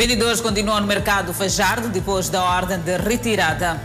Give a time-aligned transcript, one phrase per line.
[0.00, 3.78] Vendedores continuam no mercado Fajardo depois da ordem de retirada.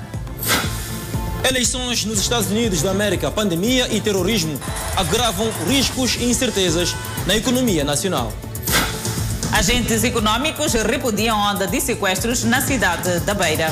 [1.46, 4.58] Eleições nos Estados Unidos da América, pandemia e terrorismo
[4.96, 6.96] agravam riscos e incertezas
[7.28, 8.32] na economia nacional.
[9.52, 13.70] Agentes econômicos repudiam onda de sequestros na cidade da Beira.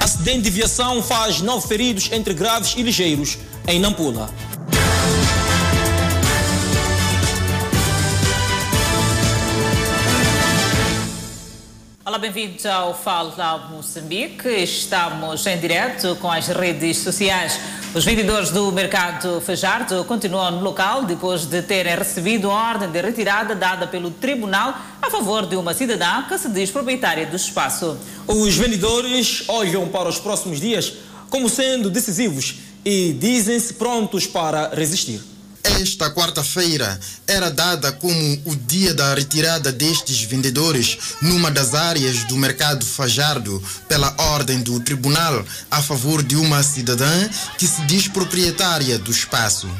[0.00, 3.36] Acidente de viação faz nove feridos entre graves e ligeiros
[3.68, 4.30] em Nampula.
[12.12, 14.46] Olá, bem-vindos ao Fala Moçambique.
[14.46, 17.58] Estamos em direto com as redes sociais.
[17.94, 23.54] Os vendedores do mercado Fajardo continuam no local depois de terem recebido ordem de retirada
[23.54, 27.96] dada pelo tribunal a favor de uma cidadã que se diz proprietária do espaço.
[28.28, 30.92] Os vendedores olham para os próximos dias
[31.30, 35.31] como sendo decisivos e dizem-se prontos para resistir.
[35.64, 42.36] Esta quarta-feira era dada como o dia da retirada destes vendedores numa das áreas do
[42.36, 48.98] mercado Fajardo pela ordem do tribunal a favor de uma cidadã que se diz proprietária
[48.98, 49.70] do espaço.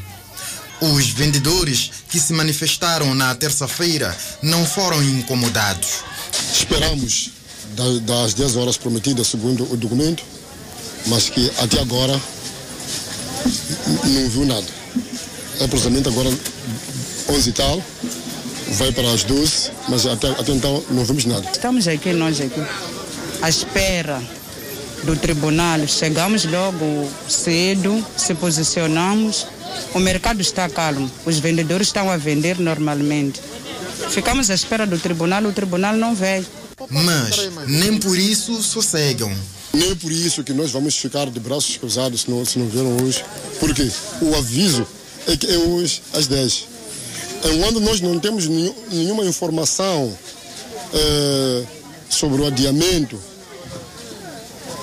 [0.80, 6.04] Os vendedores que se manifestaram na terça-feira não foram incomodados.
[6.52, 7.30] Esperamos
[8.04, 10.22] das 10 horas prometidas segundo o documento,
[11.06, 12.20] mas que até agora
[14.04, 14.81] não viu nada
[15.60, 16.30] é precisamente agora
[17.28, 17.82] 11 e tal,
[18.72, 21.48] vai para as 12, mas até, até então não vimos nada.
[21.50, 22.60] Estamos aqui, nós aqui,
[23.40, 24.22] à espera
[25.04, 25.86] do tribunal.
[25.86, 29.46] Chegamos logo cedo, se posicionamos.
[29.94, 33.40] O mercado está calmo, os vendedores estão a vender normalmente.
[34.10, 36.46] Ficamos à espera do tribunal, o tribunal não veio.
[36.90, 39.32] Mas nem por isso sossegam.
[39.72, 42.96] Nem por isso que nós vamos ficar de braços cruzados se não, se não viram
[43.02, 43.24] hoje.
[43.58, 44.86] Porque o aviso
[45.26, 46.66] é que é hoje às 10.
[47.44, 50.16] Enquanto nós não temos nenhum, nenhuma informação
[50.94, 51.64] é,
[52.08, 53.18] sobre o adiamento,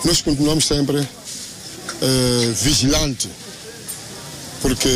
[0.04, 3.30] nós continuamos sempre é, vigilantes,
[4.62, 4.90] porque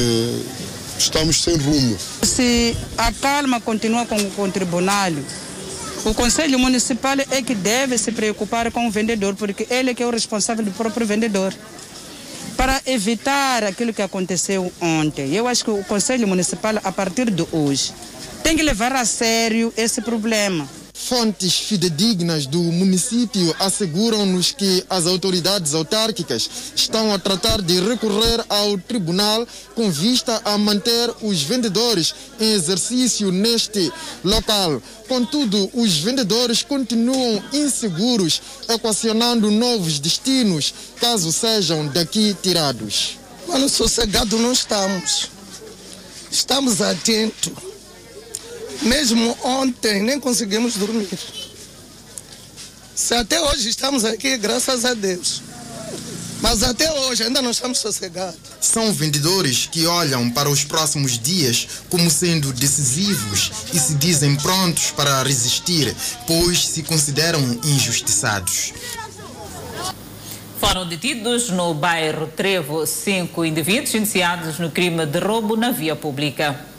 [0.98, 1.98] estamos sem rumo.
[2.24, 5.12] Se a calma continua com, com o tribunal,
[6.06, 10.04] o Conselho Municipal é que deve se preocupar com o vendedor, porque ele é que
[10.04, 11.54] é o responsável do próprio vendedor
[12.64, 15.36] para evitar aquilo que aconteceu ontem.
[15.36, 17.94] Eu acho que o Conselho Municipal, a partir de hoje,
[18.42, 20.66] tem que levar a sério esse problema.
[21.06, 28.78] Fontes fidedignas do município asseguram-nos que as autoridades autárquicas estão a tratar de recorrer ao
[28.78, 33.92] tribunal com vista a manter os vendedores em exercício neste
[34.24, 34.82] local.
[35.10, 43.20] Contudo, os vendedores continuam inseguros, equacionando novos destinos caso sejam daqui tirados.
[43.46, 45.30] Mano, sossegado não estamos.
[46.32, 47.73] Estamos atentos
[48.82, 51.10] mesmo ontem nem conseguimos dormir.
[52.96, 55.42] Se até hoje estamos aqui, graças a Deus.
[56.42, 58.38] Mas até hoje ainda não estamos sossegados.
[58.60, 64.92] São vendedores que olham para os próximos dias como sendo decisivos e se dizem prontos
[64.92, 65.96] para resistir,
[66.28, 68.74] pois se consideram injustiçados.
[70.60, 76.73] Foram detidos no bairro Trevo cinco indivíduos iniciados no crime de roubo na via pública.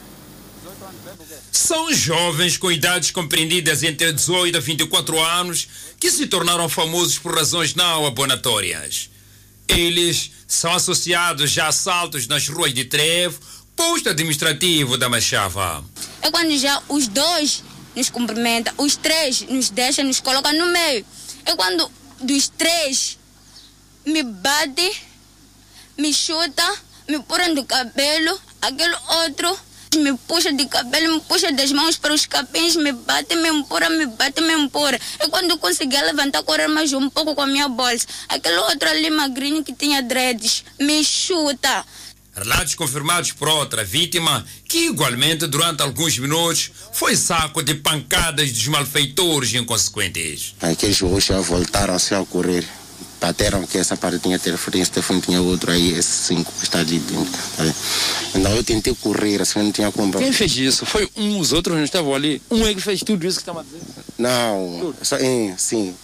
[1.54, 5.68] São jovens com idades compreendidas entre 18 a 24 anos
[6.00, 9.08] que se tornaram famosos por razões não abonatórias.
[9.68, 13.38] Eles são associados a assaltos nas ruas de Trevo,
[13.76, 15.84] posto administrativo da Machava.
[16.20, 17.62] É quando já os dois
[17.94, 21.06] nos cumprimentam, os três nos deixam, nos colocam no meio.
[21.46, 21.88] É quando
[22.20, 23.16] dos três
[24.04, 25.02] me bate,
[25.96, 26.74] me chuta,
[27.08, 29.56] me puram do cabelo, aquele outro
[29.96, 33.88] me puxa de cabelo, me puxa das mãos para os capins, me bate, me empurra,
[33.90, 34.98] me bate, me empurra.
[35.22, 39.10] E quando conseguia levantar, correr mais um pouco com a minha bolsa, aquele outro ali
[39.10, 41.84] magrinho que tinha dreads, me chuta.
[42.36, 48.66] Relatos confirmados por outra vítima, que igualmente durante alguns minutos foi saco de pancadas dos
[48.66, 50.54] malfeitores inconsequentes.
[50.60, 52.66] Aqueles roxos voltaram-se a correr
[53.20, 56.98] bateram que essa parte tinha telefone, esse telefone tinha outro, aí esse cinco está ali
[56.98, 57.32] dentro.
[57.56, 57.64] Tá
[58.34, 60.12] então eu tentei correr, assim, não tinha como.
[60.12, 60.86] Quem fez isso?
[60.86, 62.40] Foi um, os outros não estavam ali?
[62.50, 63.84] Um é que fez tudo isso que estava dizendo?
[64.18, 65.94] Não, só, é, sim.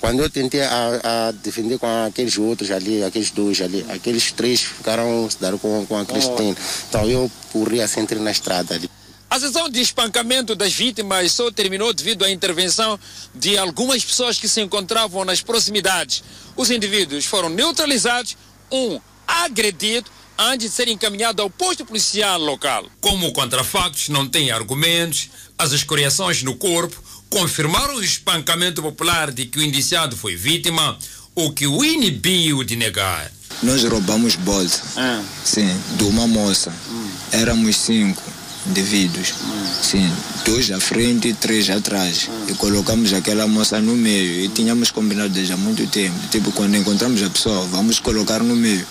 [0.00, 4.60] Quando eu tentei a, a, defender com aqueles outros ali, aqueles dois ali, aqueles três
[4.60, 6.56] ficaram se dar com, com a Cristina.
[6.58, 6.86] Oh.
[6.88, 8.90] Então eu corri assim, entrei na estrada ali.
[9.28, 12.98] A sessão de espancamento das vítimas só terminou devido à intervenção
[13.34, 16.22] de algumas pessoas que se encontravam nas proximidades.
[16.56, 18.36] Os indivíduos foram neutralizados,
[18.70, 20.08] um agredido
[20.38, 22.86] antes de ser encaminhado ao posto policial local.
[23.00, 25.28] Como o contrafactos não tem argumentos,
[25.58, 30.96] as escoriações no corpo confirmaram o espancamento popular de que o indiciado foi vítima,
[31.34, 33.30] o que o inibiu de negar.
[33.62, 35.22] Nós roubamos bolsa, Ah.
[35.44, 36.72] sim, de uma moça.
[36.90, 37.10] Hum.
[37.32, 38.22] Éramos cinco
[38.68, 39.34] indivíduos,
[39.82, 40.10] sim,
[40.44, 42.28] dois à frente e três atrás.
[42.48, 46.16] E colocamos aquela moça no meio e tínhamos combinado desde há muito tempo.
[46.30, 48.86] Tipo, quando encontramos a pessoa, vamos colocar no meio.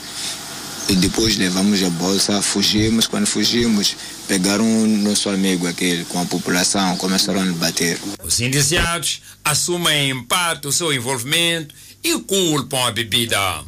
[0.88, 3.08] E depois levamos a bolsa, fugimos.
[3.08, 3.96] Quando fugimos,
[4.28, 8.00] pegaram o nosso amigo aquele com a população, começaram a bater.
[8.24, 11.74] Os indiciados assumem em parte o seu envolvimento
[12.04, 13.64] e culpam a bebida.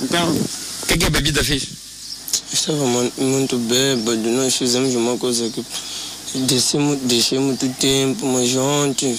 [0.00, 1.83] Então, o que, que a bebida fez?
[2.54, 5.64] Estava mu- muito bêbado, nós fizemos uma coisa que
[6.46, 9.14] descemos, deixei muito tempo, mas ontem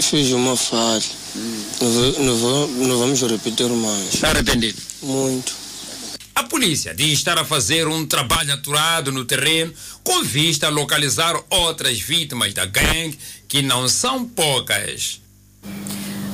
[0.00, 1.02] fiz uma falha.
[1.80, 4.14] Não, va- não, va- não vamos repetir mais.
[4.14, 4.80] Está arrependido?
[5.02, 5.52] Muito.
[6.34, 9.72] A polícia diz estar a fazer um trabalho aturado no terreno
[10.02, 15.20] com vista a localizar outras vítimas da gangue, que não são poucas.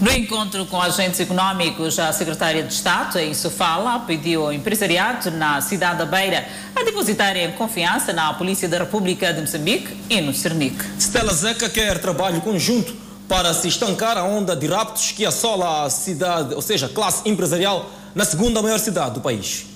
[0.01, 5.61] No encontro com agentes econômicos, a secretária de Estado, em Sofala, pediu ao empresariado na
[5.61, 10.83] cidade da Beira a depositarem confiança na Polícia da República de Moçambique e no Cernic.
[10.99, 12.95] Stella Zeca quer trabalho conjunto
[13.29, 17.29] para se estancar a onda de raptos que assola a cidade, ou seja, a classe
[17.29, 19.67] empresarial, na segunda maior cidade do país.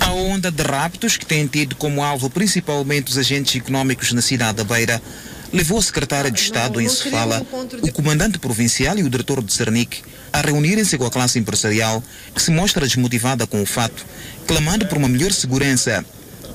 [0.00, 4.56] A onda de raptos que tem tido como alvo principalmente os agentes econômicos na cidade
[4.56, 5.02] da Beira
[5.52, 7.44] levou a secretária de Estado em Sofala,
[7.82, 10.02] o comandante provincial e o diretor de Cernic
[10.32, 12.02] a reunirem-se com a classe empresarial
[12.34, 14.04] que se mostra desmotivada com o fato,
[14.46, 16.04] clamando por uma melhor segurança.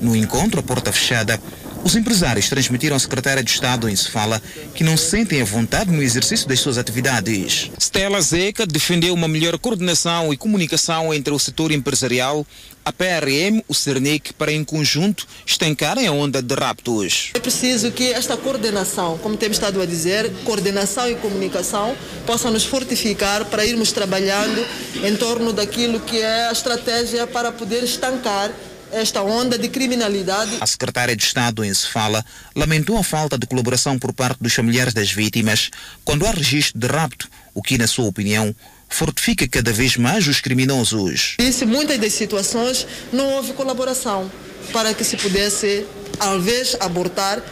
[0.00, 1.40] No encontro à porta fechada,
[1.84, 4.40] os empresários transmitiram à secretária de Estado em Sofala
[4.74, 7.70] que não sentem a vontade no exercício das suas atividades.
[7.78, 12.46] Stella Zeca defendeu uma melhor coordenação e comunicação entre o setor empresarial,
[12.84, 17.30] a PRM, o Cernic, para em conjunto estancarem a onda de raptos.
[17.34, 21.96] É preciso que esta coordenação, como temos estado a dizer, coordenação e comunicação,
[22.26, 24.64] possam nos fortificar para irmos trabalhando
[25.04, 28.50] em torno daquilo que é a estratégia para poder estancar
[28.92, 30.58] esta onda de criminalidade.
[30.60, 32.24] A secretária de Estado em Sofala
[32.54, 35.70] lamentou a falta de colaboração por parte dos familiares das vítimas
[36.04, 38.54] quando há registro de rapto, o que, na sua opinião,
[38.88, 41.36] fortifica cada vez mais os criminosos.
[41.38, 44.30] Disse muitas das situações não houve colaboração
[44.72, 45.86] para que se pudesse,
[46.18, 47.42] talvez, abortar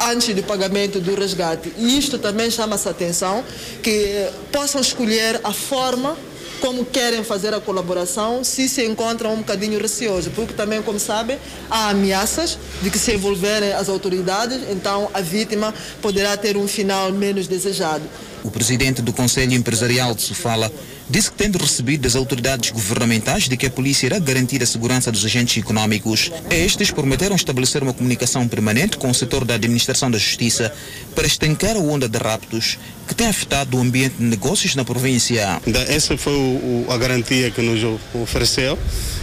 [0.00, 1.72] antes do pagamento do resgate.
[1.76, 3.44] E isto também chama-se a atenção
[3.82, 6.16] que possam escolher a forma
[6.60, 11.38] como querem fazer a colaboração se se encontram um bocadinho receosos, porque também, como sabem,
[11.70, 17.10] há ameaças de que se envolverem as autoridades, então a vítima poderá ter um final
[17.12, 18.04] menos desejado.
[18.42, 20.70] O presidente do Conselho Empresarial de Sofala
[21.08, 25.12] disse que, tendo recebido das autoridades governamentais de que a polícia irá garantir a segurança
[25.12, 30.18] dos agentes econômicos, estes prometeram estabelecer uma comunicação permanente com o setor da administração da
[30.18, 30.72] justiça
[31.14, 35.60] para estancar a onda de raptos que tem afetado o ambiente de negócios na província.
[35.88, 37.80] Essa foi a garantia que nos
[38.14, 38.78] ofereceu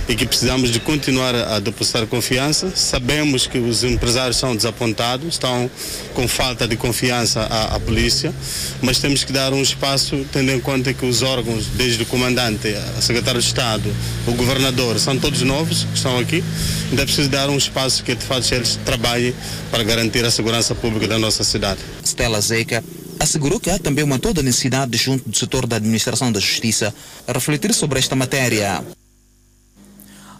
[0.09, 2.71] e que precisamos de continuar a a depositar confiança.
[2.75, 5.69] Sabemos que os empresários são desapontados, estão
[6.13, 8.33] com falta de confiança à, à polícia,
[8.81, 12.75] mas temos que dar um espaço tendo em conta que os órgãos, desde o comandante,
[12.75, 13.89] a secretário de Estado,
[14.27, 16.43] o governador, são todos novos que estão aqui.
[16.89, 19.33] Ainda é preciso dar um espaço que de fato eles trabalhem
[19.71, 21.79] para garantir a segurança pública da nossa cidade.
[22.03, 22.83] Stella Zeca
[23.17, 26.93] assegurou que há também uma toda necessidade junto do setor da administração da justiça
[27.25, 28.83] a refletir sobre esta matéria.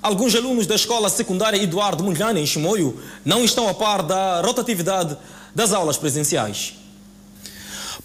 [0.02, 5.16] Alguns alunos da escola secundária Eduardo Mulhane, em Chimoio, não estão a par da rotatividade
[5.56, 6.74] das aulas presenciais.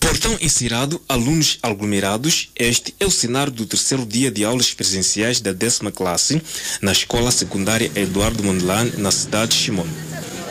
[0.02, 2.49] Portão encerrado, alunos aglomerados.
[2.56, 6.42] Este é o cenário do terceiro dia de aulas presenciais da décima classe
[6.80, 9.88] na escola secundária Eduardo Mondlane, na cidade de Chimoio.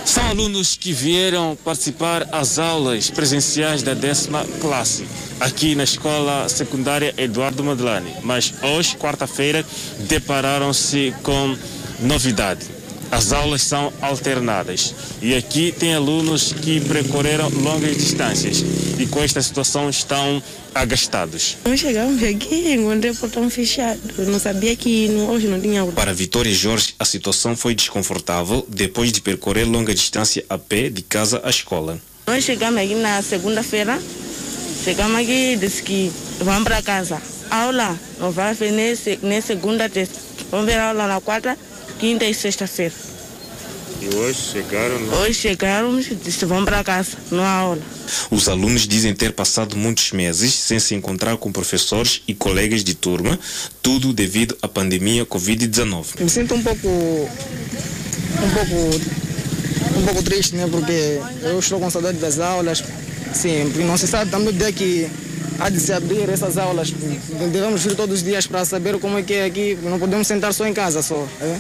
[0.06, 5.06] São alunos que vieram participar às aulas presenciais da décima classe
[5.40, 9.66] aqui na escola secundária Eduardo Mondlane, mas hoje, quarta-feira,
[10.08, 11.58] depararam-se com
[12.00, 12.81] novidade.
[13.12, 18.64] As aulas são alternadas e aqui tem alunos que percorreram longas distâncias
[18.98, 20.42] e com esta situação estão
[20.74, 21.58] agastados.
[21.66, 24.00] Nós chegamos aqui e encontrei o portão fechado.
[24.18, 25.92] Eu não sabia que não- hoje não tinha aula.
[25.92, 31.02] Para Vitória Jorge, a situação foi desconfortável depois de percorrer longa distância a pé de
[31.02, 32.00] casa à escola.
[32.26, 34.02] Nós chegamos aqui na segunda-feira,
[34.86, 37.22] chegamos aqui e disse que vamos para casa.
[37.50, 40.14] Aula não vai ver nem, se- nem segunda, terça.
[40.50, 41.58] Vamos ver a aula na quarta,
[42.02, 42.96] quinta e sexta-feira.
[44.02, 44.96] E hoje chegaram.
[45.20, 47.82] Hoje chegamos e disse vamos para casa, não há aula.
[48.32, 52.96] Os alunos dizem ter passado muitos meses sem se encontrar com professores e colegas de
[52.96, 53.40] turma,
[53.84, 56.20] tudo devido à pandemia Covid-19.
[56.20, 60.68] Me sinto um pouco, um pouco, um pouco triste, né?
[60.72, 62.84] Porque eu estou com saudade das aulas.
[63.32, 65.08] Sim, porque não se sabe também o dia que
[65.60, 66.90] há de se abrir essas aulas.
[66.90, 69.78] Devemos vir todos os dias para saber como é que é aqui.
[69.84, 71.28] Não podemos sentar só em casa só.
[71.40, 71.58] É?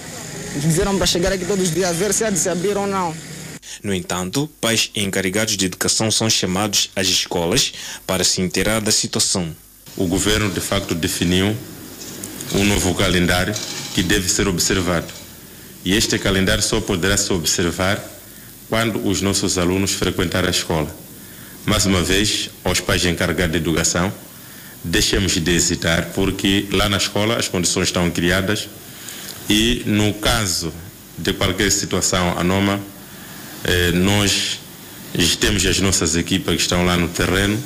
[0.55, 3.15] Disseram para chegar aqui todos os dias, ver se há de se abrir ou não.
[3.81, 7.73] No entanto, pais encarregados de educação são chamados às escolas
[8.05, 9.55] para se inteirar da situação.
[9.95, 11.55] O governo, de facto, definiu
[12.53, 13.53] um novo calendário
[13.93, 15.07] que deve ser observado.
[15.85, 18.03] E este calendário só poderá se observar
[18.69, 20.93] quando os nossos alunos frequentarem a escola.
[21.65, 24.11] Mais uma vez, aos pais encarregados de educação,
[24.83, 28.67] deixemos de hesitar, porque lá na escola as condições estão criadas
[29.51, 30.71] e, no caso
[31.17, 32.79] de qualquer situação anômala,
[33.65, 34.59] eh, nós
[35.41, 37.61] temos as nossas equipas que estão lá no terreno,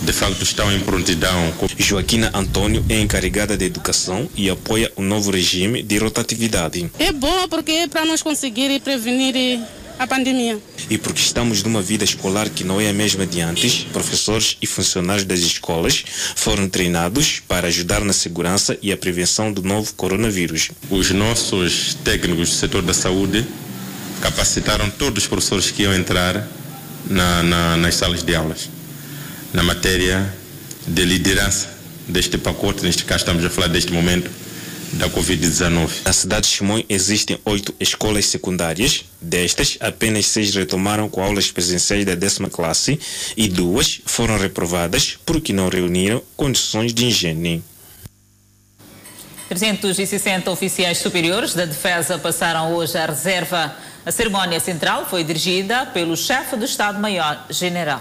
[0.00, 1.52] de facto estão em prontidão.
[1.78, 6.90] Joaquina Antônio é encarregada de educação e apoia o novo regime de rotatividade.
[6.98, 9.60] É bom porque é para nós conseguir prevenir
[10.00, 10.58] a pandemia.
[10.88, 14.66] E porque estamos numa vida escolar que não é a mesma de antes, professores e
[14.66, 16.02] funcionários das escolas
[16.34, 20.70] foram treinados para ajudar na segurança e a prevenção do novo coronavírus.
[20.88, 23.46] Os nossos técnicos do setor da saúde
[24.22, 26.48] capacitaram todos os professores que iam entrar
[27.06, 28.70] na, na, nas salas de aulas
[29.52, 30.34] na matéria
[30.86, 31.68] de liderança
[32.08, 34.30] deste pacote, neste caso estamos a falar deste momento
[34.92, 35.88] da Covid-19.
[36.04, 39.04] Na cidade de Chimões existem oito escolas secundárias.
[39.20, 42.98] Destas, apenas seis retomaram com aulas presenciais da décima classe
[43.36, 47.62] e duas foram reprovadas porque não reuniram condições de higiene.
[49.48, 53.76] 360 oficiais superiores da defesa passaram hoje à reserva.
[54.06, 58.00] A cerimónia central foi dirigida pelo chefe do Estado-Maior General.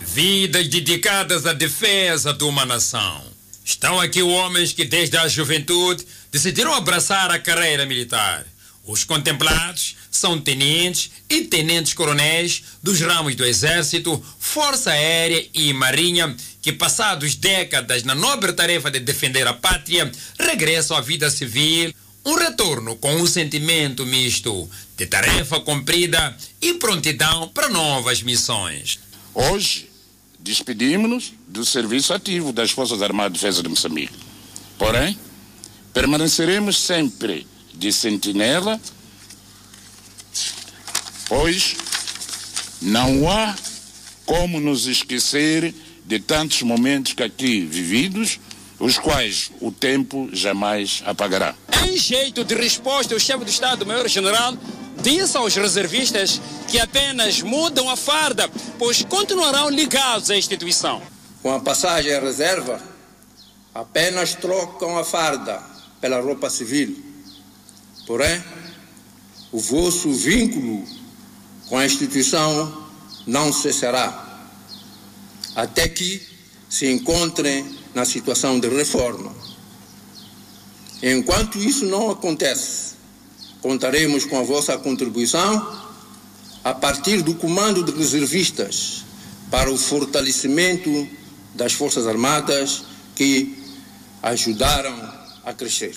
[0.00, 3.33] Vidas dedicadas à defesa de uma nação.
[3.64, 8.46] Estão aqui homens que desde a juventude decidiram abraçar a carreira militar.
[8.86, 16.72] Os contemplados são tenentes e tenentes-coronéis dos ramos do Exército, Força Aérea e Marinha que,
[16.72, 21.94] passados décadas na nobre tarefa de defender a pátria, regressam à vida civil,
[22.24, 28.98] um retorno com um sentimento misto de tarefa cumprida e prontidão para novas missões.
[29.34, 29.90] Hoje,
[30.38, 34.12] despedimos-nos do serviço ativo das Forças Armadas de Defesa de Moçambique.
[34.76, 35.16] Porém,
[35.92, 38.80] permaneceremos sempre de sentinela,
[41.28, 41.76] pois
[42.82, 43.54] não há
[44.26, 45.72] como nos esquecer
[46.04, 48.40] de tantos momentos que aqui vividos,
[48.80, 51.54] os quais o tempo jamais apagará.
[51.86, 54.58] Em jeito de resposta, o chefe do Estado-Maior-General
[55.00, 61.13] disse aos reservistas que apenas mudam a farda, pois continuarão ligados à instituição.
[61.44, 62.80] Com a passagem à reserva,
[63.74, 65.62] apenas trocam a farda
[66.00, 66.96] pela roupa civil.
[68.06, 68.42] Porém,
[69.52, 70.82] o vosso vínculo
[71.68, 72.86] com a instituição
[73.26, 74.48] não cessará,
[75.54, 76.26] até que
[76.70, 79.30] se encontrem na situação de reforma.
[81.02, 82.94] Enquanto isso não acontece,
[83.60, 85.78] contaremos com a vossa contribuição
[86.64, 89.04] a partir do comando de reservistas
[89.50, 91.22] para o fortalecimento
[91.54, 92.84] das Forças Armadas
[93.14, 93.56] que
[94.22, 94.94] ajudaram
[95.44, 95.94] a crescer.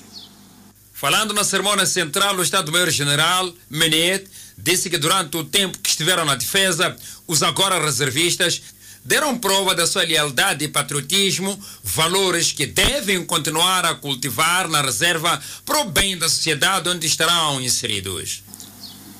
[0.93, 6.35] Falando na cerimônia central, o Estado-Maior-General Menet disse que durante o tempo que estiveram na
[6.35, 6.95] defesa,
[7.27, 8.61] os agora reservistas
[9.05, 15.39] deram prova da sua lealdade e patriotismo, valores que devem continuar a cultivar na reserva
[15.63, 18.43] para o bem da sociedade onde estarão inseridos.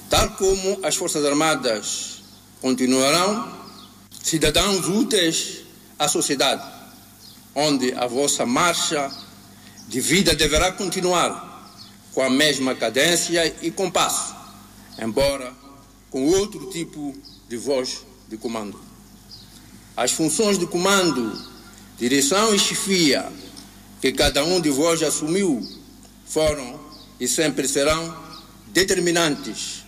[0.10, 2.22] Tal como as Forças Armadas
[2.60, 3.56] continuarão
[4.24, 5.67] cidadãos úteis
[5.98, 6.64] à sociedade,
[7.56, 9.12] onde a vossa marcha
[9.88, 11.46] de vida deverá continuar
[12.14, 14.36] com a mesma cadência e compasso,
[15.02, 15.54] embora
[16.10, 17.16] com outro tipo
[17.48, 18.80] de voz de comando.
[19.96, 21.42] As funções de comando,
[21.98, 23.32] direção e chefia
[24.02, 25.68] que cada um de vós assumiu
[26.26, 26.80] foram
[27.20, 28.16] e sempre serão
[28.68, 29.84] determinantes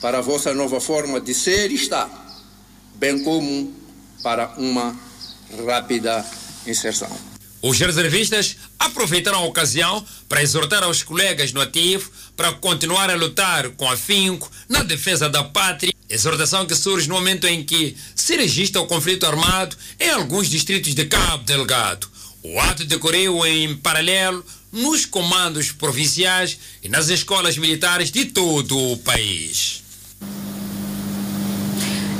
[0.00, 2.10] para a vossa nova forma de ser e estar,
[2.96, 3.72] bem como
[4.22, 4.98] para uma
[5.66, 6.24] rápida
[6.66, 7.10] inserção.
[7.60, 13.70] Os reservistas aproveitaram a ocasião para exortar aos colegas no ativo para continuar a lutar
[13.70, 15.92] com afinco na defesa da pátria.
[16.08, 20.92] Exortação que surge no momento em que se registra o conflito armado em alguns distritos
[20.92, 22.08] de Cabo Delgado.
[22.42, 28.96] O ato decorreu em paralelo nos comandos provinciais e nas escolas militares de todo o
[28.98, 29.84] país.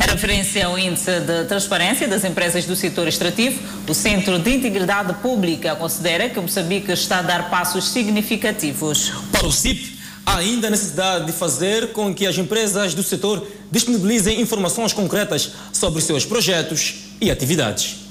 [0.03, 5.15] Em referência ao índice de transparência das empresas do setor extrativo, o Centro de Integridade
[5.23, 9.13] Pública considera que Moçambique está a dar passos significativos.
[9.31, 13.47] Para o CIP, há ainda a necessidade de fazer com que as empresas do setor
[13.71, 18.02] disponibilizem informações concretas sobre seus projetos e atividades.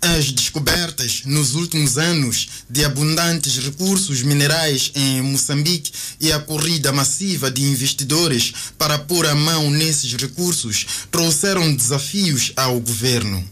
[0.00, 7.50] As descobertas nos últimos anos de abundantes recursos minerais em Moçambique e a corrida massiva
[7.50, 13.44] de investidores para pôr a mão nesses recursos trouxeram desafios ao governo.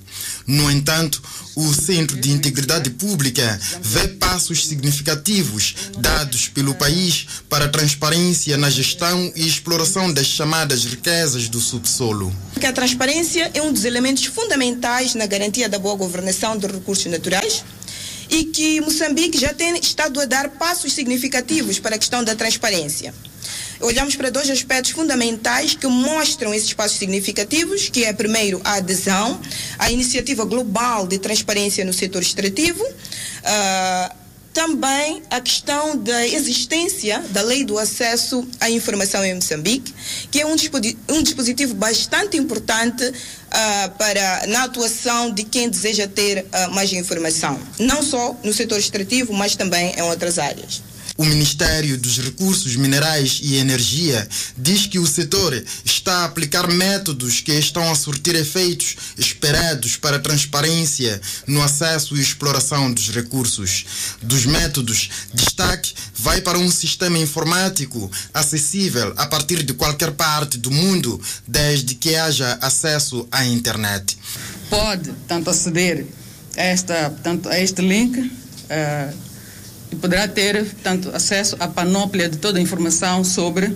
[0.47, 1.21] No entanto,
[1.57, 8.71] o Centro de Integridade Pública vê passos significativos dados pelo país para a transparência na
[8.71, 12.35] gestão e exploração das chamadas riquezas do subsolo.
[12.61, 17.07] Que a transparência é um dos elementos fundamentais na garantia da boa governação dos recursos
[17.07, 17.65] naturais
[18.31, 23.13] e que Moçambique já tem estado a dar passos significativos para a questão da transparência
[23.81, 29.41] olhamos para dois aspectos fundamentais que mostram esses passos significativos, que é primeiro a adesão
[29.79, 37.43] à iniciativa global de transparência no setor extrativo, uh, também a questão da existência da
[37.43, 39.93] lei do acesso à informação em Moçambique,
[40.31, 46.09] que é um, dispositivo, um dispositivo bastante importante uh, para na atuação de quem deseja
[46.09, 50.81] ter uh, mais informação, não só no setor extrativo, mas também em outras áreas.
[51.17, 57.41] O Ministério dos Recursos Minerais e Energia diz que o setor está a aplicar métodos
[57.41, 63.87] que estão a surtir efeitos esperados para transparência no acesso e exploração dos recursos.
[64.21, 70.71] Dos métodos, destaque vai para um sistema informático acessível a partir de qualquer parte do
[70.71, 74.19] mundo, desde que haja acesso à internet.
[74.69, 76.05] Pode tanto aceder
[76.57, 78.19] a, esta, tanto a este link.
[78.19, 79.26] Uh
[79.91, 83.75] e poderá ter, portanto, acesso à panóplia de toda a informação sobre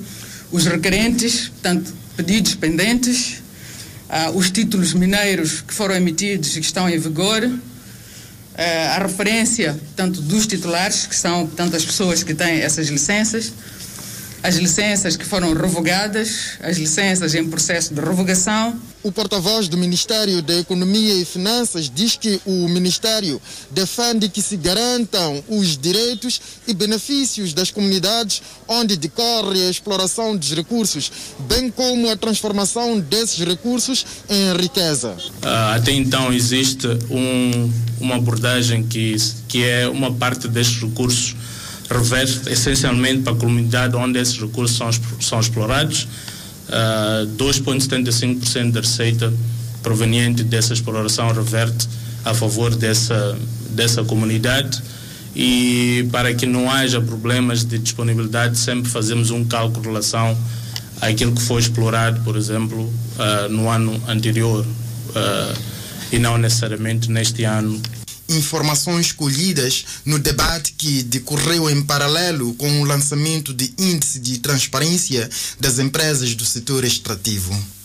[0.51, 3.43] os requerentes, portanto, pedidos pendentes,
[4.09, 7.59] uh, os títulos mineiros que foram emitidos e que estão em vigor, uh,
[8.57, 13.53] a referência, portanto, dos titulares, que são, portanto, as pessoas que têm essas licenças,
[14.43, 18.79] as licenças que foram revogadas, as licenças em processo de revogação.
[19.03, 24.57] O porta-voz do Ministério da Economia e Finanças diz que o Ministério defende que se
[24.57, 32.11] garantam os direitos e benefícios das comunidades onde decorre a exploração dos recursos, bem como
[32.11, 35.17] a transformação desses recursos em riqueza.
[35.43, 39.17] Uh, até então existe um, uma abordagem que,
[39.49, 41.37] que é uma parte destes recursos
[41.91, 46.07] reverte essencialmente para a comunidade onde esses recursos são, são explorados.
[46.69, 49.33] Uh, 2,75% da receita
[49.83, 51.89] proveniente dessa exploração reverte
[52.25, 53.37] a favor dessa,
[53.71, 54.81] dessa comunidade
[55.35, 60.37] e para que não haja problemas de disponibilidade sempre fazemos um cálculo em relação
[61.01, 65.59] àquilo que foi explorado, por exemplo, uh, no ano anterior uh,
[66.13, 67.81] e não necessariamente neste ano
[68.31, 75.29] informações colhidas no debate que decorreu em paralelo com o lançamento de índice de transparência
[75.59, 77.80] das empresas do setor extrativo.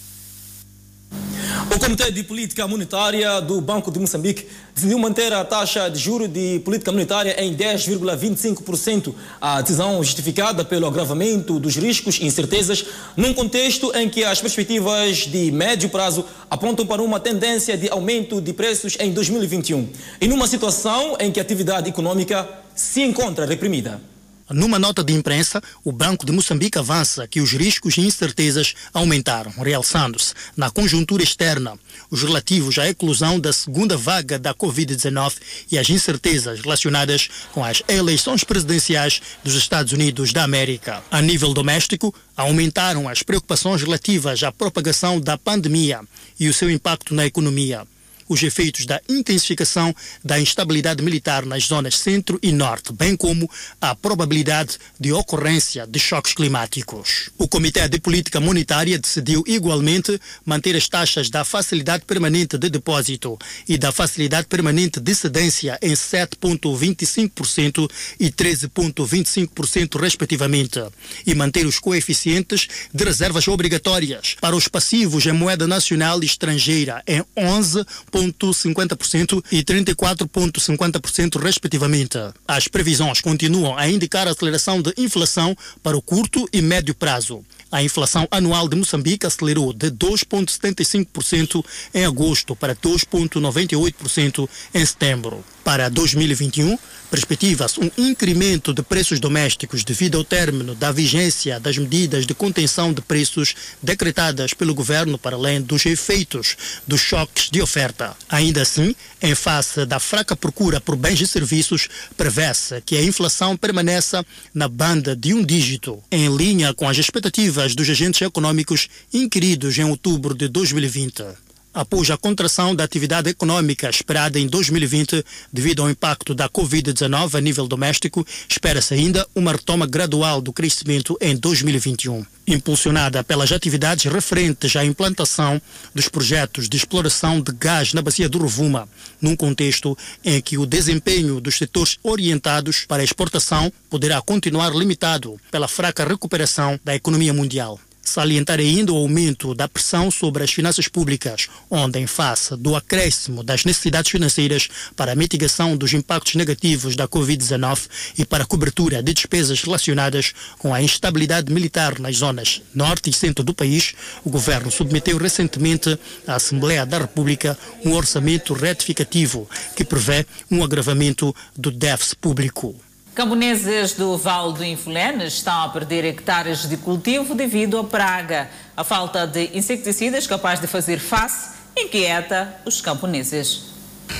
[1.76, 6.28] O Comitê de Política Monetária do Banco de Moçambique decidiu manter a taxa de juro
[6.28, 9.13] de política monetária em 10,25%.
[9.41, 12.86] A decisão justificada pelo agravamento dos riscos e incertezas
[13.18, 18.39] num contexto em que as perspectivas de médio prazo apontam para uma tendência de aumento
[18.39, 19.89] de preços em 2021
[20.22, 24.14] e numa situação em que a atividade econômica se encontra reprimida.
[24.50, 29.52] Numa nota de imprensa, o Banco de Moçambique avança que os riscos e incertezas aumentaram,
[29.52, 31.80] realçando-se na conjuntura externa
[32.12, 35.34] os relativos à eclosão da segunda vaga da Covid-19
[35.72, 41.04] e as incertezas relacionadas com as eleições presidenciais dos Estados Unidos da América.
[41.10, 46.02] A nível doméstico, aumentaram as preocupações relativas à propagação da pandemia
[46.40, 47.88] e o seu impacto na economia
[48.28, 53.96] os efeitos da intensificação da instabilidade militar nas zonas centro e norte, bem como a
[53.96, 57.30] probabilidade de ocorrência de choques climáticos.
[57.38, 63.38] O Comitê de Política Monetária decidiu igualmente manter as taxas da facilidade permanente de depósito
[63.68, 70.82] e da facilidade permanente de cedência em 7,25% e 13,25%, respectivamente,
[71.26, 77.04] e manter os coeficientes de reservas obrigatórias para os passivos em moeda nacional e estrangeira
[77.08, 82.17] em 11 34,50% e 34,50%, respectivamente.
[82.47, 87.43] As previsões continuam a indicar aceleração de inflação para o curto e médio prazo.
[87.71, 95.43] A inflação anual de Moçambique acelerou de 2,75% em agosto para 2,98% em setembro.
[95.63, 96.78] Para 2021,
[97.10, 102.94] perspectiva-se um incremento de preços domésticos devido ao término da vigência das medidas de contenção
[102.94, 108.15] de preços decretadas pelo governo para além dos efeitos dos choques de oferta.
[108.30, 111.88] Ainda assim, em face da fraca procura por bens e serviços,
[112.18, 117.76] prevê-se que a inflação permaneça na banda de um dígito, em linha com as expectativas
[117.76, 121.45] dos agentes econômicos inquiridos em outubro de 2020.
[121.76, 127.42] Após a contração da atividade econômica esperada em 2020 devido ao impacto da Covid-19 a
[127.42, 134.76] nível doméstico, espera-se ainda uma retoma gradual do crescimento em 2021 impulsionada pelas atividades referentes
[134.76, 135.60] à implantação
[135.94, 138.88] dos projetos de exploração de gás na bacia do Rovuma,
[139.20, 145.40] num contexto em que o desempenho dos setores orientados para a exportação poderá continuar limitado
[145.52, 147.80] pela fraca recuperação da economia mundial.
[148.06, 153.44] Salientar ainda o aumento da pressão sobre as finanças públicas, onde, em face do acréscimo
[153.44, 159.02] das necessidades financeiras para a mitigação dos impactos negativos da Covid-19 e para a cobertura
[159.02, 164.30] de despesas relacionadas com a instabilidade militar nas zonas norte e centro do país, o
[164.30, 171.72] governo submeteu recentemente à Assembleia da República um orçamento retificativo que prevê um agravamento do
[171.72, 172.85] déficit público.
[173.15, 178.49] Camponeses do Vale do Infulene estão a perder hectares de cultivo devido à praga.
[178.75, 183.73] A falta de inseticidas capaz de fazer face inquieta os camponeses.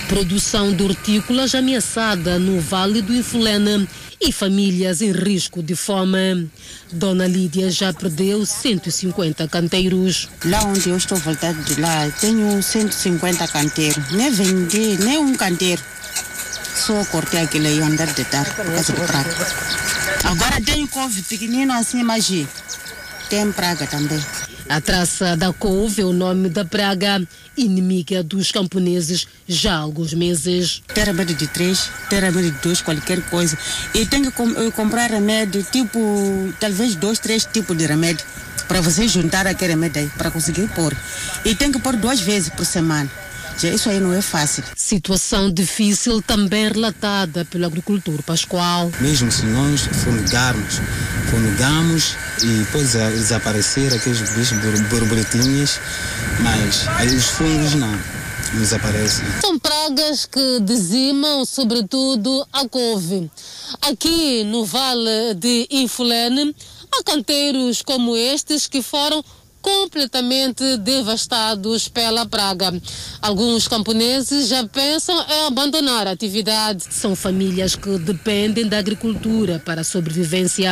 [0.08, 3.86] Produção de hortícolas ameaçada no Vale do Infulene
[4.22, 6.50] e famílias em risco de fome.
[6.90, 10.30] Dona Lídia já perdeu 150 canteiros.
[10.46, 14.12] Lá onde eu estou voltado de lá, tenho 150 canteiros.
[14.14, 15.84] Nem vendi nem um canteiro
[16.76, 19.36] só cortei aquilo aí andar de tarde por causa do praga.
[20.24, 22.32] Agora tenho couve pequenino assim, mas
[23.30, 24.24] tem praga também.
[24.68, 27.22] A traça da couve é o nome da praga
[27.56, 30.82] inimiga dos camponeses já há alguns meses.
[30.94, 33.58] Ter remédio de três, ter remédio de dois, qualquer coisa.
[33.94, 36.00] E tenho que com, comprar remédio, tipo,
[36.60, 38.26] talvez dois, três tipos de remédio,
[38.68, 40.96] para você juntar aquele remédio aí, para conseguir pôr.
[41.46, 43.10] E tem que pôr duas vezes por semana.
[43.64, 44.64] Isso aí não é fácil.
[44.76, 48.92] Situação difícil também relatada pelo agricultor Pascoal.
[49.00, 50.82] Mesmo se nós fumigarmos,
[51.30, 54.58] fumigamos e pode desaparecer aqueles bichos
[54.90, 55.80] borboletinhas,
[56.42, 57.98] mas aí os fungos não
[58.54, 59.26] desaparecem.
[59.42, 63.30] São pragas que dizimam sobretudo a couve.
[63.82, 66.56] Aqui no Vale de Infulene,
[66.92, 69.24] há canteiros como estes que foram
[69.66, 72.72] completamente devastados pela praga.
[73.20, 76.84] Alguns camponeses já pensam em abandonar a atividade.
[76.92, 80.70] São famílias que dependem da agricultura para a sobrevivência.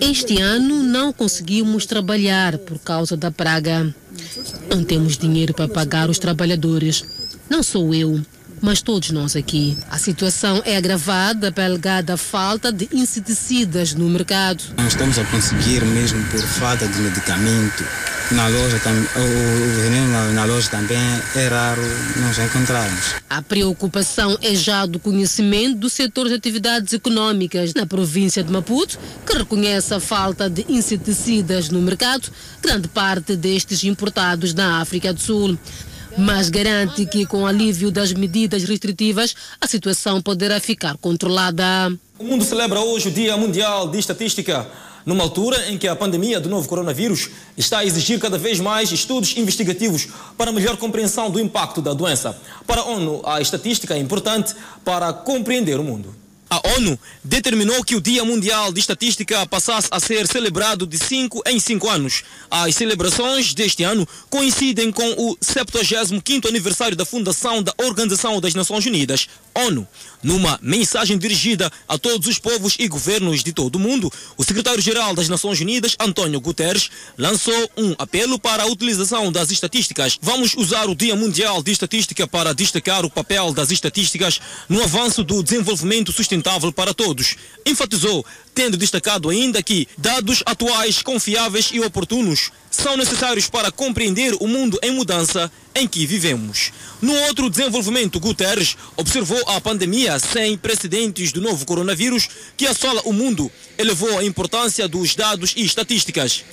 [0.00, 3.94] Este ano não conseguimos trabalhar por causa da praga.
[4.68, 7.04] Não temos dinheiro para pagar os trabalhadores.
[7.48, 8.20] Não sou eu
[8.60, 9.76] mas todos nós aqui.
[9.90, 14.62] A situação é agravada pela alegada falta de inseticidas no mercado.
[14.76, 17.84] Não estamos a conseguir mesmo por falta de medicamento.
[18.30, 18.76] Na loja,
[19.16, 20.98] o veneno na loja também
[21.34, 21.80] é raro
[22.16, 23.14] nós encontrarmos.
[23.30, 28.98] A preocupação é já do conhecimento do setor de atividades econômicas na província de Maputo,
[29.26, 32.28] que reconhece a falta de inseticidas no mercado,
[32.60, 35.58] grande parte destes importados da África do Sul
[36.18, 41.64] mas garante que com o alívio das medidas restritivas a situação poderá ficar controlada.
[42.18, 44.66] O mundo celebra hoje o Dia Mundial de Estatística,
[45.06, 48.90] numa altura em que a pandemia do novo coronavírus está a exigir cada vez mais
[48.90, 52.36] estudos investigativos para melhor compreensão do impacto da doença.
[52.66, 54.54] Para a ONU, a estatística é importante
[54.84, 56.17] para compreender o mundo.
[56.50, 61.42] A ONU determinou que o Dia Mundial de Estatística passasse a ser celebrado de 5
[61.46, 62.22] em 5 anos.
[62.50, 68.86] As celebrações deste ano coincidem com o 75º aniversário da fundação da Organização das Nações
[68.86, 69.86] Unidas, ONU.
[70.22, 75.14] Numa mensagem dirigida a todos os povos e governos de todo o mundo, o secretário-geral
[75.14, 80.18] das Nações Unidas, António Guterres, lançou um apelo para a utilização das estatísticas.
[80.20, 85.22] Vamos usar o Dia Mundial de Estatística para destacar o papel das estatísticas no avanço
[85.22, 86.37] do desenvolvimento sustentável
[86.74, 87.36] para todos.
[87.64, 88.24] Enfatizou,
[88.54, 94.78] tendo destacado ainda que dados atuais, confiáveis e oportunos são necessários para compreender o mundo
[94.82, 96.72] em mudança em que vivemos.
[97.00, 103.12] No outro desenvolvimento, Guterres observou a pandemia sem precedentes do novo coronavírus que assola o
[103.12, 106.44] mundo, elevou a importância dos dados e estatísticas.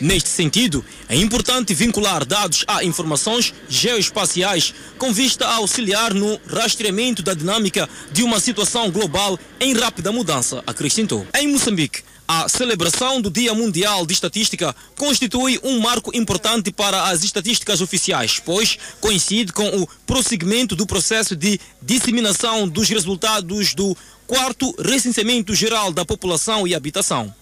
[0.00, 7.20] Neste sentido, é importante vincular dados a informações geoespaciais com vista a auxiliar no rastreamento
[7.20, 11.26] da dinâmica de uma situação global em rápida mudança, acrescentou.
[11.34, 17.24] Em Moçambique, a celebração do Dia Mundial de Estatística constitui um marco importante para as
[17.24, 23.96] estatísticas oficiais, pois coincide com o prosseguimento do processo de disseminação dos resultados do
[24.28, 27.34] quarto recenseamento geral da população e habitação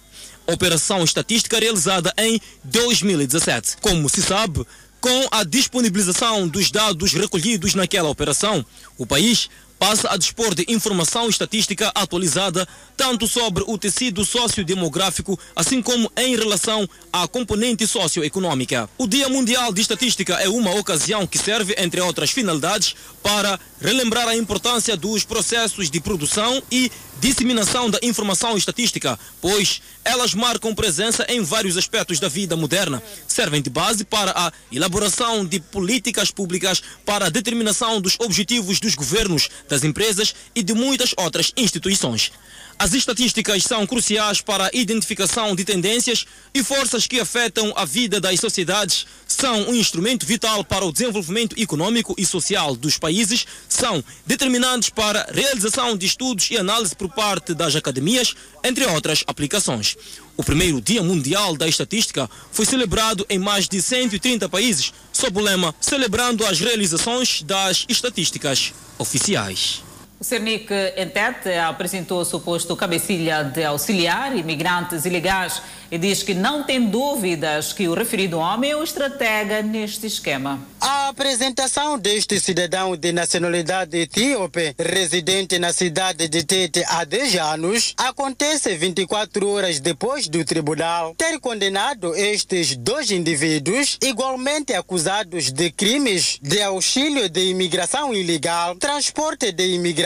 [0.47, 3.77] operação estatística realizada em 2017.
[3.81, 4.67] Como se sabe,
[5.01, 8.65] com a disponibilização dos dados recolhidos naquela operação,
[8.99, 15.83] o país passa a dispor de informação estatística atualizada tanto sobre o tecido sociodemográfico, assim
[15.83, 18.89] como em relação à componente socioeconômica.
[18.97, 24.29] O Dia Mundial de Estatística é uma ocasião que serve, entre outras finalidades, para relembrar
[24.29, 31.27] a importância dos processos de produção e disseminação da informação estatística, pois elas marcam presença
[31.29, 36.83] em vários aspectos da vida moderna, servem de base para a elaboração de políticas públicas
[37.05, 42.33] para a determinação dos objetivos dos governos, das empresas e de muitas outras instituições.
[42.79, 48.21] As estatísticas são cruciais para a identificação de tendências e forças que afetam a vida
[48.21, 54.05] das sociedades, são um instrumento vital para o desenvolvimento econômico e social dos países, são
[54.27, 59.97] determinantes para a realização de estudos e análise por parte das academias, entre outras aplicações.
[60.37, 65.43] O primeiro Dia Mundial da Estatística foi celebrado em mais de 130 países, sob o
[65.43, 69.86] lema Celebrando as realizações das estatísticas oficiais.
[70.19, 76.63] O Cernic Entete apresentou o suposto cabecilha de auxiliar imigrantes ilegais e diz que não
[76.63, 80.59] tem dúvidas que o referido homem é o estratega neste esquema.
[80.81, 87.95] A apresentação deste cidadão de nacionalidade etíope, residente na cidade de Tete há 10 anos,
[87.97, 96.39] acontece 24 horas depois do tribunal ter condenado estes dois indivíduos, igualmente acusados de crimes
[96.43, 100.06] de auxílio de imigração ilegal, transporte de imigrantes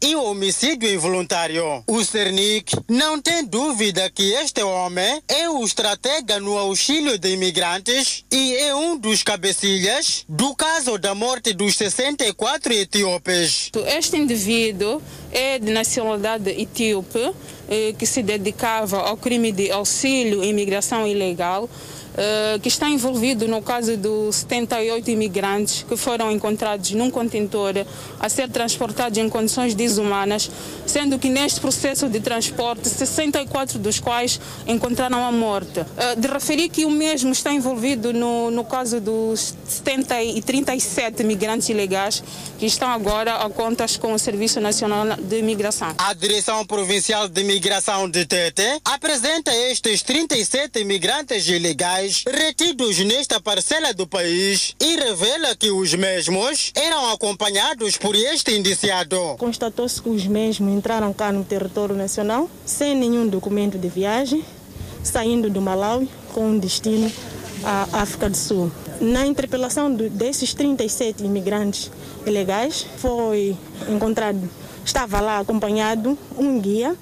[0.00, 1.84] e homicídio involuntário.
[1.86, 8.24] O Cernic não tem dúvida que este homem é o estratega no auxílio de imigrantes
[8.32, 13.70] e é um dos cabecilhas do caso da morte dos 64 etíopes.
[13.86, 17.34] Este indivíduo é de nacionalidade etíope,
[17.68, 21.68] eh, que se dedicava ao crime de auxílio e imigração ilegal.
[22.14, 27.74] Uh, que está envolvido no caso dos 78 imigrantes que foram encontrados num contentor
[28.20, 30.48] a ser transportados em condições desumanas,
[30.86, 35.80] sendo que neste processo de transporte, 64 dos quais encontraram a morte.
[35.80, 41.22] Uh, de referir que o mesmo está envolvido no, no caso dos 70 e 37
[41.22, 42.22] imigrantes ilegais
[42.58, 45.94] que estão agora a contas com o Serviço Nacional de Imigração.
[45.98, 53.92] A Direção Provincial de Imigração de Tete apresenta estes 37 imigrantes ilegais retidos nesta parcela
[53.94, 59.36] do país e revela que os mesmos eram acompanhados por este indiciado.
[59.38, 64.44] Constatou-se que os mesmos entraram cá no território nacional sem nenhum documento de viagem,
[65.02, 67.10] saindo do Malawi com um destino
[67.64, 68.70] à África do Sul.
[69.00, 71.90] Na interpelação desses 37 imigrantes
[72.26, 73.56] ilegais, foi
[73.88, 74.48] encontrado,
[74.84, 76.96] estava lá acompanhado um guia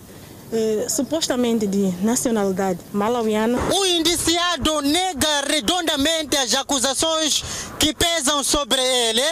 [0.52, 3.58] eh, supostamente de nacionalidade malauiana.
[3.72, 7.42] O indiciado nega redondamente as acusações
[7.78, 9.22] que pesam sobre ele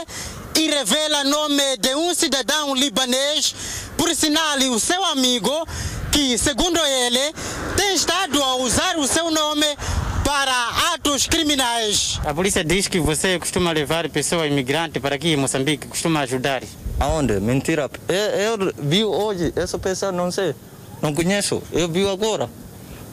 [0.56, 3.54] e revela nome de um cidadão libanês,
[3.96, 5.50] por sinal o seu amigo,
[6.10, 7.34] que, segundo ele,
[7.76, 9.66] tem estado a usar o seu nome
[10.24, 12.20] para atos criminais.
[12.24, 16.62] A polícia diz que você costuma levar pessoas imigrantes para aqui em Moçambique, costuma ajudar.
[16.98, 17.40] Aonde?
[17.40, 17.90] Mentira.
[18.08, 20.54] Eu, eu vi hoje essa pessoa, não sei.
[21.02, 22.48] Não conheço, eu vi agora.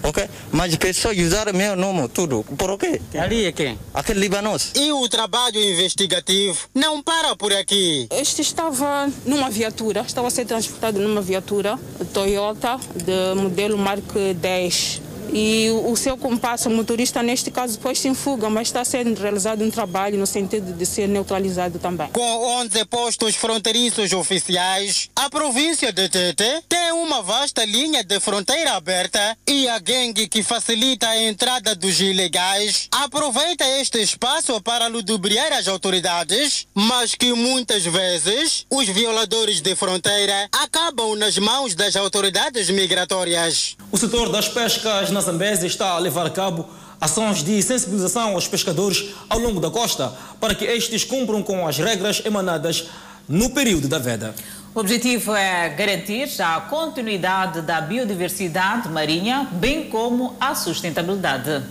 [0.04, 0.30] Ok?
[0.52, 2.44] Mas pessoas usaram meu nome, tudo.
[2.58, 3.02] Por quê?
[3.18, 3.80] Ali é quem?
[3.94, 4.72] Aquele libanês.
[4.76, 8.08] E o trabalho investigativo não para por aqui.
[8.12, 11.80] Este estava numa viatura, estava a ser transportado numa viatura
[12.14, 18.14] Toyota de modelo Mark 10 e o seu compasso, o motorista, neste caso, pôs-se em
[18.14, 22.08] fuga, mas está sendo realizado um trabalho no sentido de ser neutralizado também.
[22.10, 28.74] Com 11 postos fronteiriços oficiais, a província de Tete tem uma vasta linha de fronteira
[28.74, 35.54] aberta e a gangue que facilita a entrada dos ilegais aproveita este espaço para ludibriar
[35.54, 42.70] as autoridades, mas que muitas vezes os violadores de fronteira acabam nas mãos das autoridades
[42.70, 43.76] migratórias.
[43.92, 46.70] O setor das pescas na Zambésia está a levar a cabo
[47.02, 51.80] ações de sensibilização aos pescadores ao longo da costa para que estes cumpram com as
[51.80, 52.88] regras emanadas
[53.28, 54.36] no período da veda.
[54.76, 61.64] O objetivo é garantir a continuidade da biodiversidade marinha, bem como a sustentabilidade.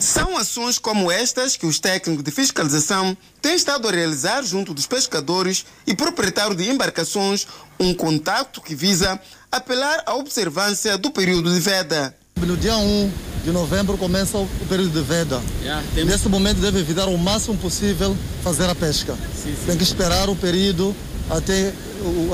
[0.00, 4.84] São ações como estas que os técnicos de fiscalização têm estado a realizar junto dos
[4.84, 7.46] pescadores e proprietários de embarcações,
[7.78, 9.20] um contato que visa
[9.52, 12.16] apelar à observância do período de veda.
[12.36, 13.10] No dia 1
[13.44, 15.40] de novembro começa o período de veda.
[15.62, 19.14] Yeah, Nesse momento deve evitar o máximo possível fazer a pesca.
[19.34, 19.66] Sim, sim.
[19.66, 20.94] Tem que esperar o período
[21.30, 21.72] até,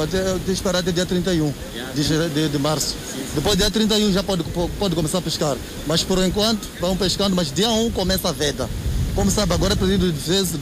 [0.03, 1.93] até, até esperar até dia 31 yeah.
[1.95, 2.95] de, de, de, março.
[3.13, 4.43] Sim, Depois dia 31 já pode,
[4.79, 5.57] pode começar a pescar.
[5.87, 8.69] Mas por enquanto vão pescando, mas dia 1 começa a veda.
[9.15, 10.53] Como sabe, agora é período de vezes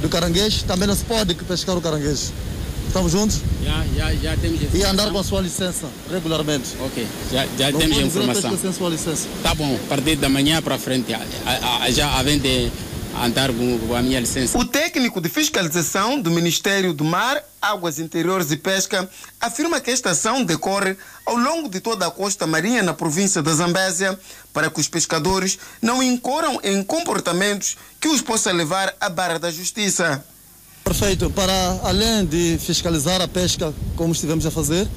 [0.00, 2.32] do caranguejo, também não se pode pescar o caranguejo.
[2.88, 3.40] Estamos juntos?
[3.62, 6.70] Já, já, já temos E andar com a sua licença regularmente.
[6.80, 8.58] Ok, já, já Não temos informação.
[8.58, 9.28] sem sua licença.
[9.42, 12.70] Tá bom, a partir da manhã para frente, a- a- a- já havendo de
[13.22, 14.56] andar com com a minha licença.
[14.58, 19.08] O técnico de fiscalização do Ministério do Mar, Águas Interiores e Pesca
[19.40, 20.96] afirma que esta ação decorre
[21.26, 24.18] ao longo de toda a costa marinha na província da Zambésia
[24.52, 29.50] para que os pescadores não incorram em comportamentos que os possa levar à barra da
[29.50, 30.24] justiça.
[30.88, 31.28] Perfeito.
[31.28, 34.88] Para além de fiscalizar a pesca, como estivemos a fazer,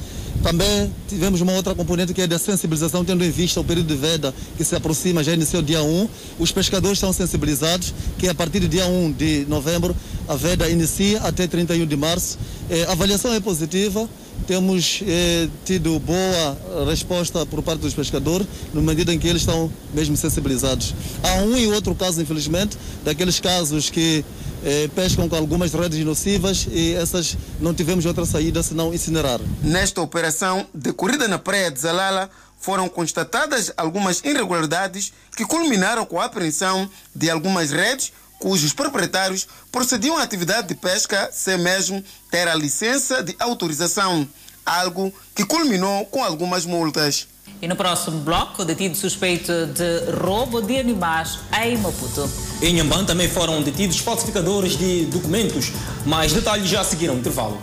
[0.41, 3.95] também tivemos uma outra componente que é da sensibilização, tendo em vista o período de
[3.95, 6.07] veda que se aproxima, já iniciou dia 1.
[6.39, 9.93] Os pescadores estão sensibilizados que a partir do dia 1 de novembro
[10.29, 12.39] a veda inicia até 31 de março.
[12.69, 14.09] Eh, a avaliação é positiva.
[14.47, 19.69] Temos eh, tido boa resposta por parte dos pescadores, na medida em que eles estão
[19.93, 20.95] mesmo sensibilizados.
[21.21, 24.23] Há um e outro caso, infelizmente, daqueles casos que
[24.63, 29.39] eh, pescam com algumas redes nocivas e essas não tivemos outra saída senão incinerar.
[29.61, 36.25] Nesta operação decorrida na praia de Zalala, foram constatadas algumas irregularidades que culminaram com a
[36.25, 42.55] apreensão de algumas redes cujos proprietários procediam à atividade de pesca sem mesmo ter a
[42.55, 44.27] licença de autorização,
[44.65, 47.27] algo que culminou com algumas multas.
[47.61, 52.27] E no próximo bloco, detido suspeito de roubo de animais em Maputo.
[52.59, 55.71] Em Nhambane também foram detidos falsificadores de documentos.
[56.03, 57.59] Mais detalhes já seguiram o intervalo.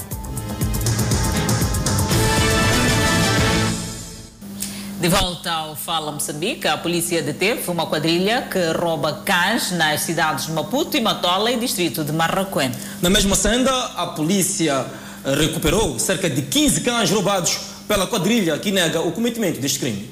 [5.00, 10.46] De volta ao Fala Moçambique, a polícia deteve uma quadrilha que rouba cães nas cidades
[10.46, 12.70] de Maputo e Matola e distrito de Marraquém.
[13.02, 14.86] Na mesma senda, a polícia
[15.24, 20.10] recuperou cerca de 15 cães roubados pela quadrilha que nega o cometimento deste crime.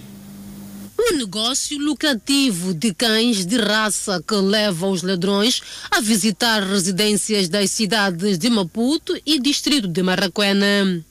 [0.99, 5.61] Um negócio lucrativo de cães de raça que leva os ladrões
[5.91, 11.05] a visitar residências das cidades de Maputo e distrito de Marraquena.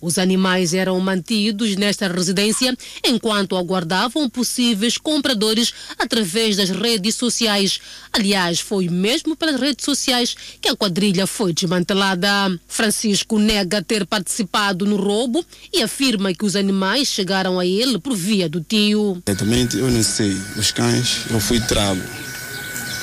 [0.00, 7.80] Os animais eram mantidos nesta residência enquanto aguardavam possíveis compradores através das redes sociais.
[8.12, 12.28] Aliás, foi mesmo pelas redes sociais que a quadrilha foi desmantelada.
[12.66, 18.14] Francisco nega ter participado no roubo e afirma que os animais chegaram a ele por
[18.14, 19.22] via do tio.
[19.26, 20.36] Exatamente, eu não sei.
[20.56, 22.02] Os cães, eu fui trago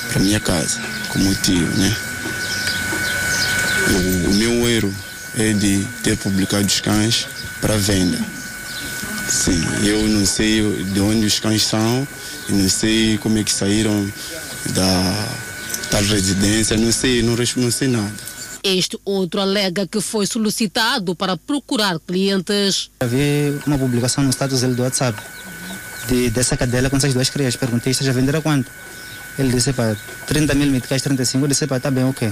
[0.08, 0.80] para minha casa,
[1.12, 1.96] como tio, né?
[3.90, 4.94] O, o meu erro
[5.36, 7.26] é de ter publicado os cães
[7.60, 8.18] para venda.
[9.28, 12.06] Sim, eu não sei de onde os cães são,
[12.48, 14.12] não sei como é que saíram
[14.74, 15.28] da
[15.90, 18.12] tal residência, não sei, não, não sei nada.
[18.62, 22.90] Este outro alega que foi solicitado para procurar clientes.
[23.00, 25.18] Havia uma publicação no status dele do WhatsApp
[26.08, 27.56] de, dessa cadela com essas duas crias.
[27.56, 28.70] Perguntei se já venderam quanto.
[29.38, 31.44] Ele disse, pá, 30 mil meticais, 35.
[31.44, 32.30] Eu disse, pá, tá bem, ok.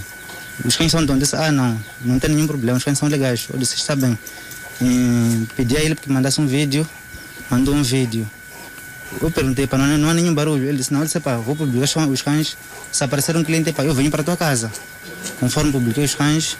[0.64, 1.00] Os cães são?
[1.00, 3.46] Eu disse, ah, não, não tem nenhum problema, os cães são legais.
[3.52, 4.18] Eu disse, está bem.
[4.80, 6.88] E pedi a ele que mandasse um vídeo,
[7.50, 8.28] mandou um vídeo.
[9.20, 10.64] Eu perguntei, pá, não, não há nenhum barulho.
[10.64, 12.56] Ele disse, não, eu disse, pá, vou publicar os cães-.
[12.92, 14.70] Se aparecer um cliente, pá, eu venho para tua casa.
[15.40, 16.56] Conforme publiquei os cães,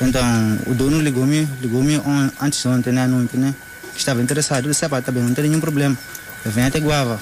[0.00, 0.22] então
[0.66, 2.00] o dono ligou-me, ligou-me
[2.40, 3.54] antes de ontem, né, à noite, né?
[3.96, 4.64] Estava interessado.
[4.66, 5.96] Eu disse, pá, tá bem, não tem nenhum problema.
[6.44, 7.20] Eu venho até Guava.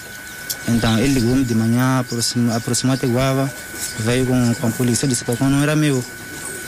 [0.69, 3.53] Então ele ligou-me de manhã, aproximou, aproximou até Guava,
[4.01, 5.07] veio com, com a polícia.
[5.07, 6.05] Disse, cão não era meu.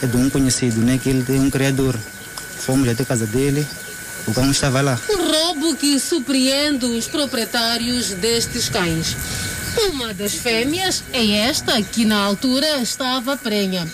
[0.02, 0.98] É de um conhecido, né?
[1.02, 1.98] Que ele tem um criador.
[2.58, 3.66] Fomos até a casa dele,
[4.26, 5.00] o cão estava lá.
[5.11, 9.16] Um roubo que surpreende os proprietários destes cães.
[9.90, 13.87] Uma das fêmeas é esta, que na altura estava prenha.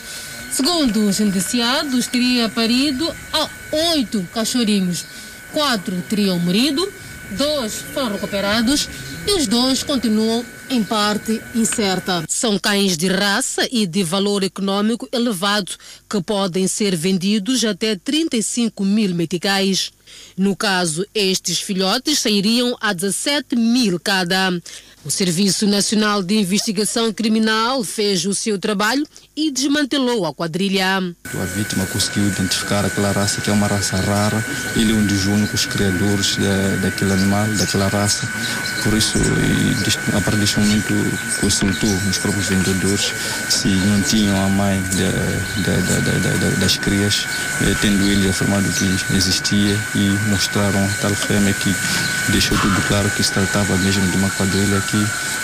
[0.51, 3.49] Segundo os indiciados, teria parido a
[3.93, 5.05] oito cachorrinhos.
[5.53, 6.91] Quatro teriam morrido,
[7.33, 8.89] dois foram recuperados
[9.27, 12.25] e os dois continuam em parte incerta.
[12.29, 15.73] São cães de raça e de valor econômico elevado
[16.09, 19.93] que podem ser vendidos até 35 mil meticais.
[20.37, 24.51] No caso, estes filhotes sairiam a 17 mil cada.
[25.05, 30.97] O Serviço Nacional de Investigação Criminal fez o seu trabalho e desmantelou a quadrilha.
[30.99, 34.43] A vítima conseguiu identificar aquela raça que é uma raça rara.
[34.75, 38.27] Ele é um dos únicos criadores da, daquele animal, daquela raça.
[38.83, 39.19] Por isso,
[40.17, 40.95] a partir deste momento,
[41.39, 43.13] consultou os próprios vendedores
[43.51, 47.27] se não tinham a mãe da- da- das crias,
[47.61, 51.75] eh, tendo ele afirmado que existia e mostraram tal fêmea que
[52.31, 54.94] deixou tudo claro que se tratava mesmo de uma quadrilha que,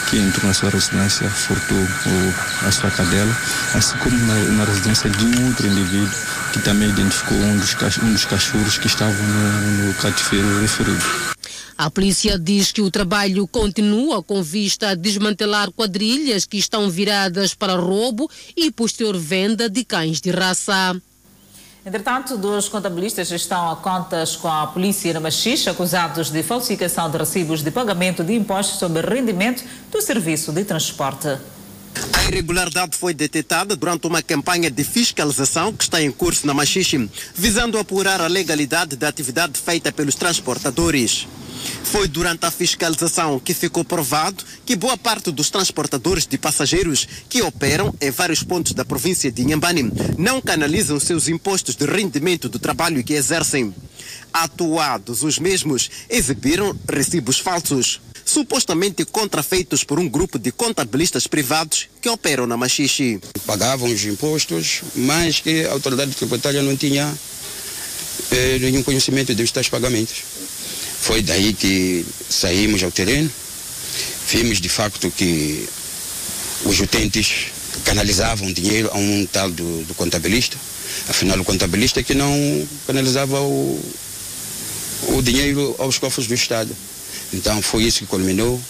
[0.09, 3.36] que entrou na sua residência, furtou o- a sua cadela,
[3.74, 6.11] assim como na, na residência de um outro indivíduo
[6.53, 11.05] que também identificou um dos, um dos cachorros que estavam no, no cativeiro referido.
[11.78, 17.55] A polícia diz que o trabalho continua com vista a desmantelar quadrilhas que estão viradas
[17.55, 20.94] para roubo e posterior venda de cães de raça.
[21.91, 27.18] Entretanto, dois contabilistas estão a contas com a polícia na Machixe, acusados de falsificação de
[27.18, 31.26] recibos de pagamento de impostos sobre rendimento do serviço de transporte.
[31.26, 37.11] A irregularidade foi detectada durante uma campanha de fiscalização que está em curso na Machixe,
[37.34, 41.26] visando apurar a legalidade da atividade feita pelos transportadores.
[41.85, 47.43] Foi durante a fiscalização que ficou provado que boa parte dos transportadores de passageiros que
[47.43, 52.59] operam em vários pontos da província de Inhambane não canalizam seus impostos de rendimento do
[52.59, 53.75] trabalho que exercem.
[54.33, 62.09] Atuados, os mesmos exibiram recibos falsos, supostamente contrafeitos por um grupo de contabilistas privados que
[62.09, 63.21] operam na Machixe.
[63.45, 67.13] Pagavam os impostos, mas que a autoridade tributária não tinha
[68.31, 70.23] eh, nenhum conhecimento destes tais pagamentos.
[71.01, 73.30] Foi daí que saímos ao terreno,
[74.28, 75.66] vimos de facto que
[76.64, 77.46] os utentes
[77.84, 80.57] canalizavam dinheiro a um tal do, do contabilista,
[81.09, 83.80] afinal o contabilista que não canalizava o,
[85.09, 86.74] o dinheiro aos cofres do Estado.
[87.32, 88.61] Então foi isso que culminou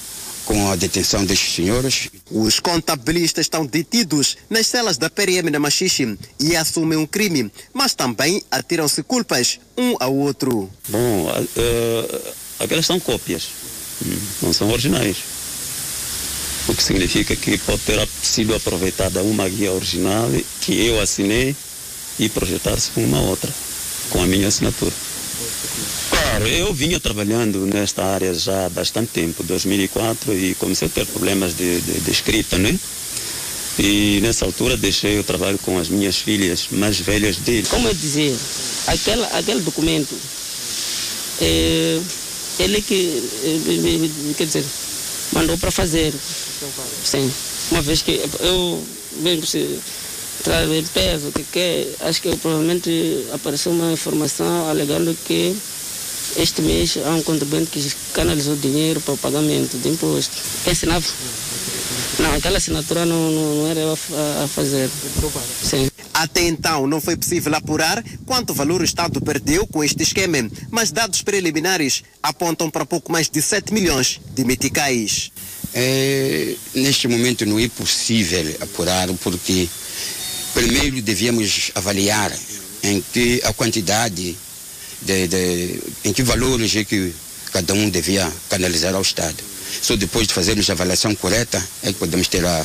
[0.44, 2.08] com a detenção destes senhores.
[2.30, 7.94] Os contabilistas estão detidos nas celas da PRM na Machixe e assumem um crime, mas
[7.94, 10.70] também atiram-se culpas um ao outro.
[10.88, 13.48] Bom, uh, aquelas são cópias,
[14.42, 15.18] não são originais.
[16.68, 20.28] O que significa que pode ter sido aproveitada uma guia original
[20.60, 21.56] que eu assinei
[22.18, 23.50] e projetar-se com uma outra,
[24.10, 24.92] com a minha assinatura.
[26.40, 31.04] Claro, eu vinha trabalhando nesta área já há bastante tempo, 2004, e comecei a ter
[31.04, 32.78] problemas de, de, de escrita, né?
[33.78, 37.66] E nessa altura deixei o trabalho com as minhas filhas mais velhas dele.
[37.68, 38.34] Como eu dizia,
[38.86, 40.14] aquele, aquele documento,
[41.42, 42.00] é,
[42.58, 44.64] ele que, é, quer dizer,
[45.32, 46.14] mandou para fazer.
[47.04, 47.30] Sim.
[47.70, 48.82] Uma vez que eu
[49.18, 49.78] mesmo se
[50.42, 55.54] trazer peso, que quer, acho que provavelmente apareceu uma informação alegando que
[56.36, 60.36] este mês há um contribuinte que canalizou dinheiro para o pagamento de imposto.
[60.64, 61.06] Quem assinava?
[62.18, 64.90] Não, aquela assinatura não, não, não era eu a, a fazer.
[65.62, 65.90] Sim.
[66.12, 70.90] Até então não foi possível apurar quanto valor o Estado perdeu com este esquema, mas
[70.90, 75.32] dados preliminares apontam para pouco mais de 7 milhões de meticais.
[75.72, 79.68] É, neste momento não é possível apurar porque
[80.52, 82.36] primeiro devíamos avaliar
[82.82, 84.36] em que a quantidade
[85.02, 87.14] de, de, em que valores é que
[87.52, 89.36] cada um devia canalizar ao Estado.
[89.82, 92.64] Só depois de fazermos a avaliação correta é que podemos ter a,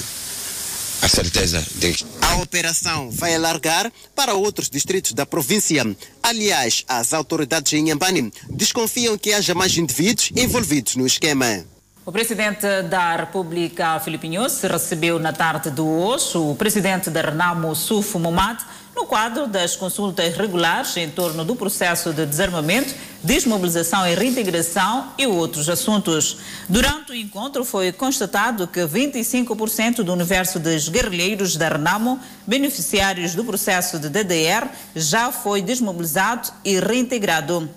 [1.02, 2.08] a certeza disto.
[2.22, 5.86] A operação vai alargar para outros distritos da província.
[6.22, 11.66] Aliás, as autoridades em Inhambane desconfiam que haja mais indivíduos envolvidos no esquema.
[12.08, 17.76] O presidente da República, Filipe Inhosse, recebeu na tarde de hoje o presidente da Renamo,
[17.76, 18.60] Sufo Momad,
[18.95, 22.93] no quadro das consultas regulares em torno do processo de desarmamento,
[23.24, 26.38] desmobilização e reintegração e outros assuntos.
[26.70, 33.43] Durante o encontro foi constatado que 25% do universo dos guerrilheiros da Renamo, beneficiários do
[33.43, 37.68] processo de DDR, já foi desmobilizado e reintegrado.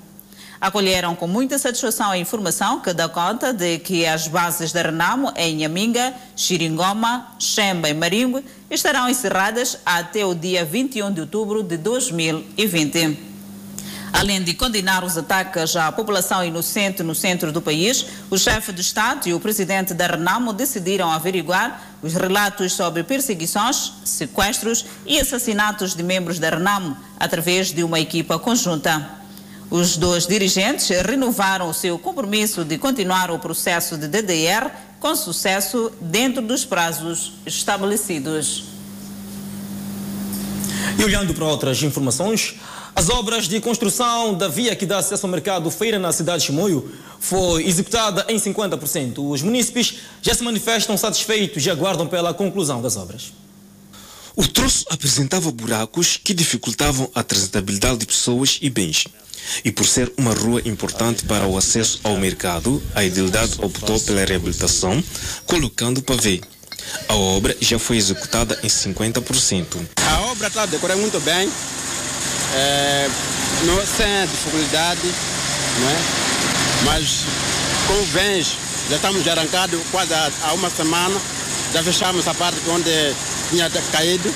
[0.61, 5.33] Acolheram com muita satisfação a informação que dá conta de que as bases da Renamo
[5.37, 11.77] em Nhaminga, Xiringoma, Xemba e Maringue estarão encerradas até o dia 21 de outubro de
[11.77, 13.29] 2020.
[14.13, 18.81] Além de condenar os ataques à população inocente no centro do país, o chefe de
[18.81, 25.95] Estado e o presidente da Renamo decidiram averiguar os relatos sobre perseguições, sequestros e assassinatos
[25.95, 29.18] de membros da Renamo através de uma equipa conjunta.
[29.71, 35.93] Os dois dirigentes renovaram o seu compromisso de continuar o processo de DDR com sucesso
[36.01, 38.65] dentro dos prazos estabelecidos.
[40.99, 42.57] E olhando para outras informações,
[42.97, 46.47] as obras de construção da via que dá acesso ao mercado Feira na cidade de
[46.47, 46.91] Chimoio
[47.21, 49.19] foi executada em 50%.
[49.19, 53.33] Os munícipes já se manifestam satisfeitos e aguardam pela conclusão das obras.
[54.39, 59.05] O troço apresentava buracos que dificultavam a transitabilidade de pessoas e bens.
[59.65, 64.25] E por ser uma rua importante para o acesso ao mercado, a idilidade optou pela
[64.25, 65.03] reabilitação,
[65.45, 66.41] colocando pavê.
[67.09, 69.77] A obra já foi executada em 50%.
[70.07, 71.51] A obra está decorando muito bem,
[72.55, 73.11] é,
[73.65, 76.85] não, sem dificuldade, é?
[76.85, 77.25] mas
[77.89, 78.57] como vens,
[78.89, 81.21] já estamos arrancados quase há uma semana,
[81.73, 82.91] já fechamos a parte onde
[83.51, 84.35] tinha caído,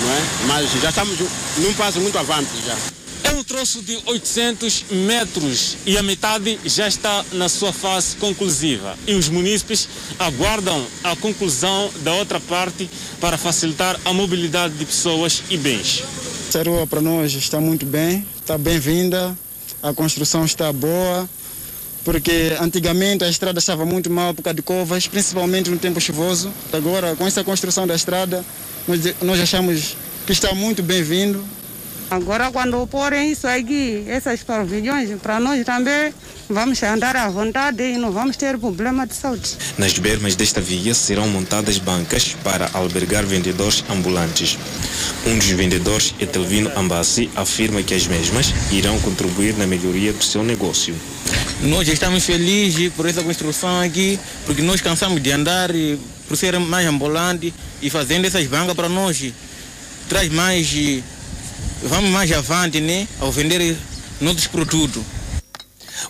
[0.00, 0.22] não é?
[0.46, 1.18] mas já estamos
[1.58, 2.76] num passo muito avante já.
[3.24, 8.96] É um troço de 800 metros e a metade já está na sua fase conclusiva.
[9.06, 12.88] E os munícipes aguardam a conclusão da outra parte
[13.20, 16.04] para facilitar a mobilidade de pessoas e bens.
[16.46, 19.36] Esta rua para nós está muito bem, está bem-vinda,
[19.82, 21.28] a construção está boa,
[22.06, 26.52] porque antigamente a estrada estava muito mal por causa de covas, principalmente no tempo chuvoso.
[26.72, 28.44] Agora, com essa construção da estrada,
[28.86, 31.44] nós, nós achamos que está muito bem-vindo.
[32.08, 36.14] Agora, quando porem isso aqui, essas provisões, para nós também
[36.48, 39.56] vamos andar à vontade e não vamos ter problema de saúde.
[39.76, 44.56] Nas bermas desta via serão montadas bancas para albergar vendedores ambulantes.
[45.26, 50.44] Um dos vendedores, Etelvino Ambassi, afirma que as mesmas irão contribuir na melhoria do seu
[50.44, 50.94] negócio.
[51.62, 55.98] Nós estamos felizes por essa construção aqui, porque nós cansamos de andar e
[56.28, 59.32] por ser mais ambulante e fazendo essas bancas para nós
[60.08, 60.74] traz mais
[61.82, 63.76] vamos mais avante, né, ao vender
[64.20, 65.02] nossos produtos.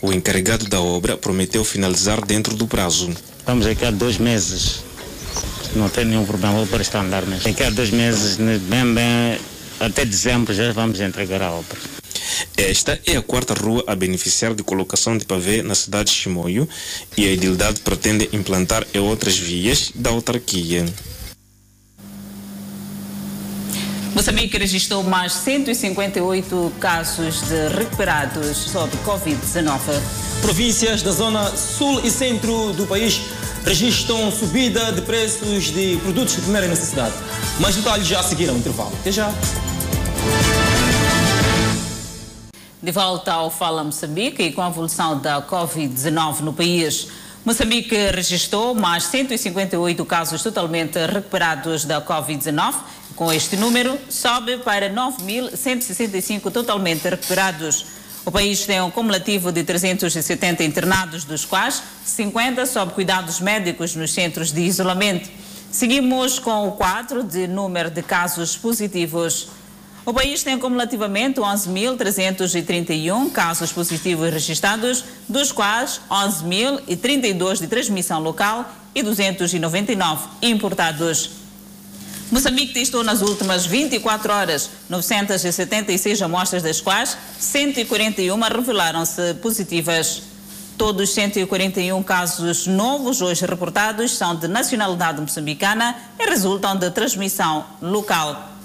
[0.02, 3.14] O encarregado da obra prometeu finalizar dentro do prazo.
[3.38, 4.82] Estamos aqui há dois meses.
[5.74, 7.44] Não tem nenhum problema para estar andar mesmo.
[7.44, 9.38] Daqui a dois meses, bem, bem,
[9.78, 11.95] até dezembro já vamos entregar a obra.
[12.56, 16.68] Esta é a quarta rua a beneficiar de colocação de pavê na cidade de Chimoio
[17.16, 20.86] e a idilidade pretende implantar em outras vias da autarquia.
[24.16, 29.78] Moçambique registrou mais 158 casos de recuperados sobre Covid-19.
[30.40, 33.20] Províncias da zona sul e centro do país
[33.66, 37.14] registram subida de preços de produtos de primeira necessidade.
[37.60, 38.92] Mais detalhes já a seguir ao intervalo.
[39.00, 39.30] Até já.
[42.86, 47.08] De volta ao Fala Moçambique e com a evolução da Covid-19 no país.
[47.44, 52.76] Moçambique registrou mais 158 casos totalmente recuperados da Covid-19.
[53.16, 57.86] Com este número, sobe para 9.165 totalmente recuperados.
[58.24, 64.12] O país tem um cumulativo de 370 internados, dos quais 50 sob cuidados médicos nos
[64.12, 65.28] centros de isolamento.
[65.72, 69.48] Seguimos com o quadro de número de casos positivos.
[70.06, 79.02] O país tem cumulativamente 11.331 casos positivos registrados, dos quais 11.032 de transmissão local e
[79.02, 81.30] 299 importados.
[82.30, 90.22] Moçambique testou nas últimas 24 horas 976 amostras, das quais 141 revelaram-se positivas.
[90.78, 97.64] Todos os 141 casos novos hoje reportados são de nacionalidade moçambicana e resultam de transmissão
[97.82, 98.55] local.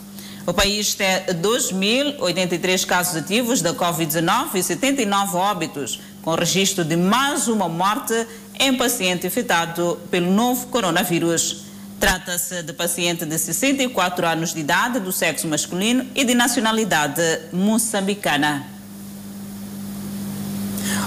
[0.46, 1.08] O país tem
[1.42, 8.26] 2.083 casos ativos da Covid-19 e 79 óbitos, com registro de mais uma morte
[8.60, 11.66] em paciente infectado pelo novo coronavírus.
[12.00, 17.22] Trata-se de paciente de 64 anos de idade, do sexo masculino e de nacionalidade
[17.54, 18.66] moçambicana.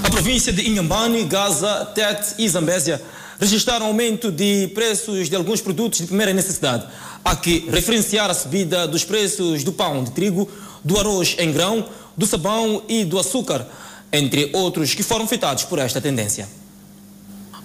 [0.05, 3.03] A província de Inhambane, Gaza, Tete e Zambésia
[3.41, 6.87] registraram aumento de preços de alguns produtos de primeira necessidade.
[7.25, 10.49] Há que referenciar a subida dos preços do pão de trigo,
[10.85, 13.66] do arroz em grão, do sabão e do açúcar,
[14.12, 16.47] entre outros que foram afetados por esta tendência.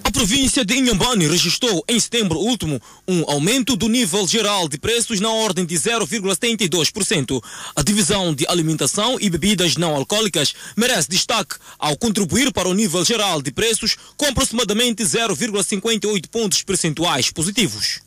[0.02, 5.20] A província de Inhambane registrou em setembro último um aumento do nível geral de preços
[5.20, 7.40] na ordem de 0,72%.
[7.76, 13.04] A divisão de alimentação e bebidas não alcoólicas merece destaque ao contribuir para o nível
[13.04, 18.00] geral de preços com aproximadamente 0,58 pontos percentuais positivos.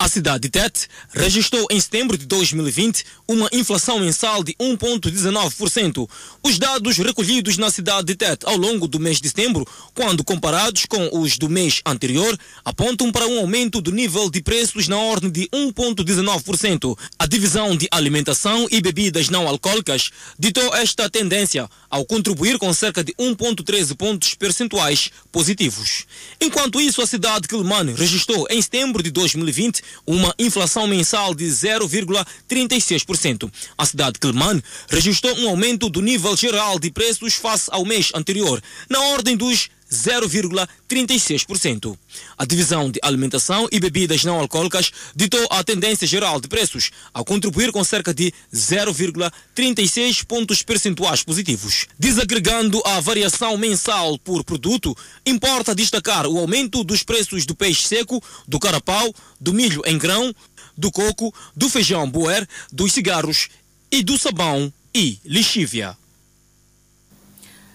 [0.00, 6.08] A cidade de Tete registrou em setembro de 2020 uma inflação mensal de 1,19%.
[6.40, 10.86] Os dados recolhidos na cidade de Tete ao longo do mês de setembro, quando comparados
[10.86, 15.30] com os do mês anterior, apontam para um aumento do nível de preços na ordem
[15.30, 16.96] de 1,19%.
[17.18, 23.02] A divisão de alimentação e bebidas não alcoólicas ditou esta tendência ao contribuir com cerca
[23.02, 26.06] de 1,13 pontos percentuais positivos.
[26.40, 31.46] Enquanto isso, a cidade de Quelimane registrou em setembro de 2020 uma inflação mensal de
[31.46, 33.50] 0,36%.
[33.76, 38.10] A cidade de Quelimane registrou um aumento do nível geral de preços face ao mês
[38.14, 41.96] anterior, na ordem dos 0,36%.
[42.36, 47.24] A divisão de alimentação e bebidas não alcoólicas ditou a tendência geral de preços, ao
[47.24, 51.86] contribuir com cerca de 0,36 pontos percentuais positivos.
[51.98, 58.22] Desagregando a variação mensal por produto, importa destacar o aumento dos preços do peixe seco,
[58.46, 60.32] do carapau, do milho em grão,
[60.76, 63.48] do coco, do feijão boer, dos cigarros
[63.90, 65.97] e do sabão e lixívia.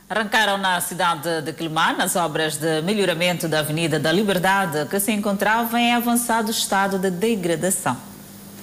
[0.09, 5.11] Arrancaram na cidade de Quelimane as obras de melhoramento da Avenida da Liberdade, que se
[5.11, 7.97] encontrava em avançado estado de degradação.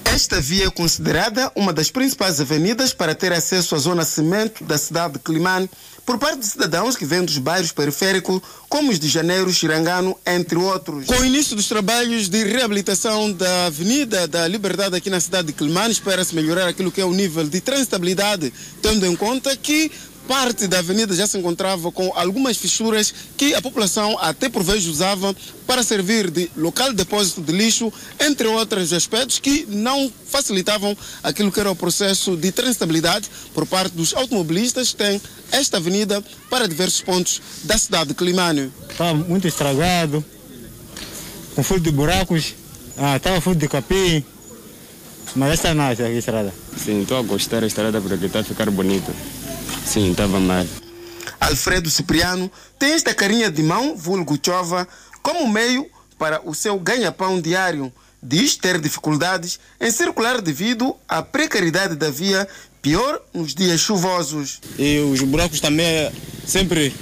[0.05, 4.77] Esta via é considerada uma das principais avenidas para ter acesso à zona cimento da
[4.77, 5.69] cidade de Climane
[6.05, 10.57] por parte de cidadãos que vêm dos bairros periféricos, como os de Janeiro, Xirangano, entre
[10.57, 11.05] outros.
[11.05, 15.53] Com o início dos trabalhos de reabilitação da Avenida da Liberdade aqui na cidade de
[15.53, 19.91] Climane, espera-se melhorar aquilo que é o nível de transitabilidade, tendo em conta que
[20.27, 24.87] parte da avenida já se encontrava com algumas fissuras que a população até por vezes
[24.87, 25.35] usava
[25.67, 31.51] para servir de local de depósito de lixo, entre outros aspectos que não facilitavam aquilo
[31.51, 36.67] que era o processo de transitabilidade por parte dos automobilistas que têm esta avenida para
[36.67, 38.71] diversos pontos da cidade de Climane.
[38.89, 40.23] Estava muito estragado,
[41.55, 42.55] com fundo de buracos,
[42.97, 44.23] ah, estava fundo de capim,
[45.35, 46.53] mas esta não é a estrada.
[46.77, 49.11] Sim, estou a gostar da estrada porque está a ficar bonita.
[49.85, 50.65] Sim, estava mal.
[51.39, 54.87] Alfredo Cipriano tem esta carinha de mão, vulgo chova,
[55.21, 57.91] como meio para o seu ganha-pão diário.
[58.23, 62.47] Diz ter dificuldades em circular devido à precariedade da via,
[62.79, 64.61] pior nos dias chuvosos.
[64.77, 66.11] E os buracos também
[66.45, 66.93] sempre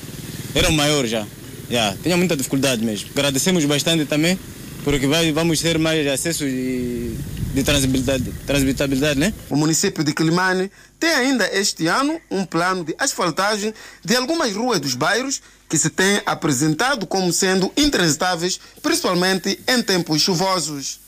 [0.55, 1.27] eram maiores já.
[1.69, 3.09] já tinha muita dificuldade mesmo.
[3.11, 4.39] Agradecemos bastante também,
[4.83, 7.15] porque vai, vamos ter mais acesso de,
[7.53, 9.33] de transitabilidade, transitabilidade, né?
[9.49, 13.73] O município de Climane tem ainda este ano um plano de asfaltagem
[14.03, 20.21] de algumas ruas dos bairros que se tem apresentado como sendo intransitáveis, principalmente em tempos
[20.21, 20.99] chuvosos.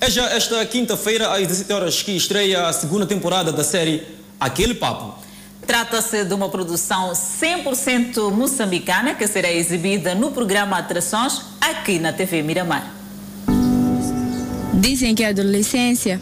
[0.00, 4.02] É já esta quinta-feira, às 17 horas, que estreia a segunda temporada da série
[4.40, 5.22] Aquele Papo.
[5.64, 12.42] Trata-se de uma produção 100% moçambicana que será exibida no programa Atrações aqui na TV
[12.42, 13.01] Miramar.
[14.82, 16.20] Dizem que a adolescência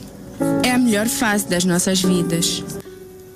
[0.63, 2.63] é a melhor fase das nossas vidas.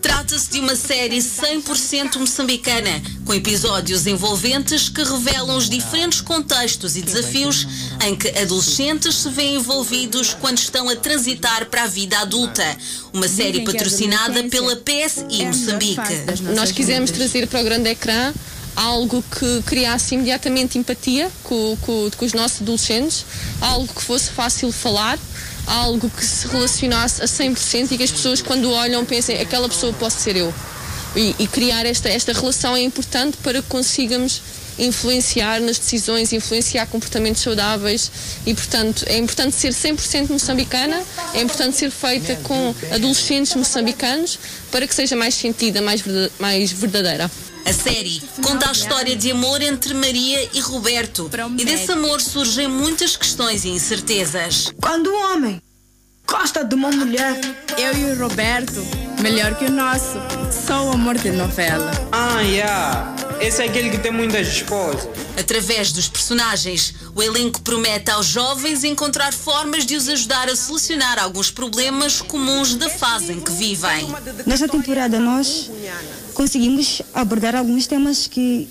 [0.02, 2.90] Trata-se de uma série 100% moçambicana,
[3.24, 7.66] com episódios envolventes que revelam os diferentes contextos e desafios
[8.06, 12.76] em que adolescentes se veem envolvidos quando estão a transitar para a vida adulta.
[13.10, 16.52] Uma série patrocinada pela PSI Moçambique.
[16.54, 18.34] Nós quisemos trazer para o grande ecrã
[18.76, 23.24] algo que criasse imediatamente empatia com, com, com, os nossos adolescentes,
[23.60, 25.18] algo que fosse fácil falar,
[25.66, 29.92] algo que se relacionasse a 100% e que as pessoas quando olham pensem aquela pessoa
[29.92, 30.52] posso ser eu.
[31.16, 34.42] E, e criar esta, esta relação é importante para que consigamos
[34.78, 38.10] influenciar nas decisões, influenciar comportamentos saudáveis
[38.44, 41.00] e, portanto, é importante ser 100% moçambicana,
[41.32, 44.38] é importante ser feita com adolescentes moçambicanos
[44.72, 46.02] para que seja mais sentida, mais,
[46.40, 47.30] mais verdadeira.
[47.64, 51.30] A série conta a história de amor entre Maria e Roberto.
[51.58, 54.70] E desse amor surgem muitas questões e incertezas.
[54.80, 55.62] Quando um homem
[56.26, 57.40] gosta de uma mulher,
[57.78, 58.86] eu e o Roberto,
[59.22, 60.18] melhor que o nosso,
[60.66, 61.90] só o amor de novela.
[62.12, 63.14] Ah, yeah.
[63.40, 65.08] Esse é aquele que tem muitas esposas.
[65.38, 71.18] Através dos personagens, o elenco promete aos jovens encontrar formas de os ajudar a solucionar
[71.18, 74.06] alguns problemas comuns da fase em que vivem.
[74.46, 75.70] Nesta temporada, nós
[76.34, 78.68] conseguimos abordar alguns temas que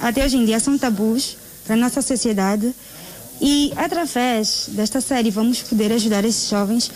[0.00, 2.74] até hoje em dia são tabus para a nossa sociedade.
[3.40, 6.90] E através desta série vamos poder ajudar esses jovens,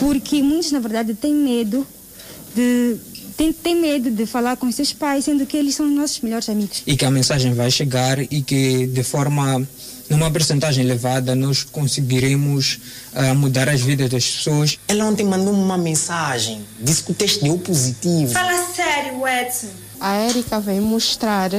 [0.00, 1.86] porque muitos, na verdade, têm medo
[2.54, 2.96] de
[3.42, 6.48] tem, tem medo de falar com seus pais, sendo que eles são os nossos melhores
[6.48, 6.82] amigos.
[6.86, 9.66] E que a mensagem vai chegar e que de forma,
[10.08, 12.78] numa percentagem elevada, nós conseguiremos
[13.14, 14.78] uh, mudar as vidas das pessoas.
[14.86, 18.32] Ela ontem mandou uma mensagem, disse que o teste deu positivo.
[18.32, 19.68] Fala sério, Edson.
[19.98, 21.50] A Érica vem mostrar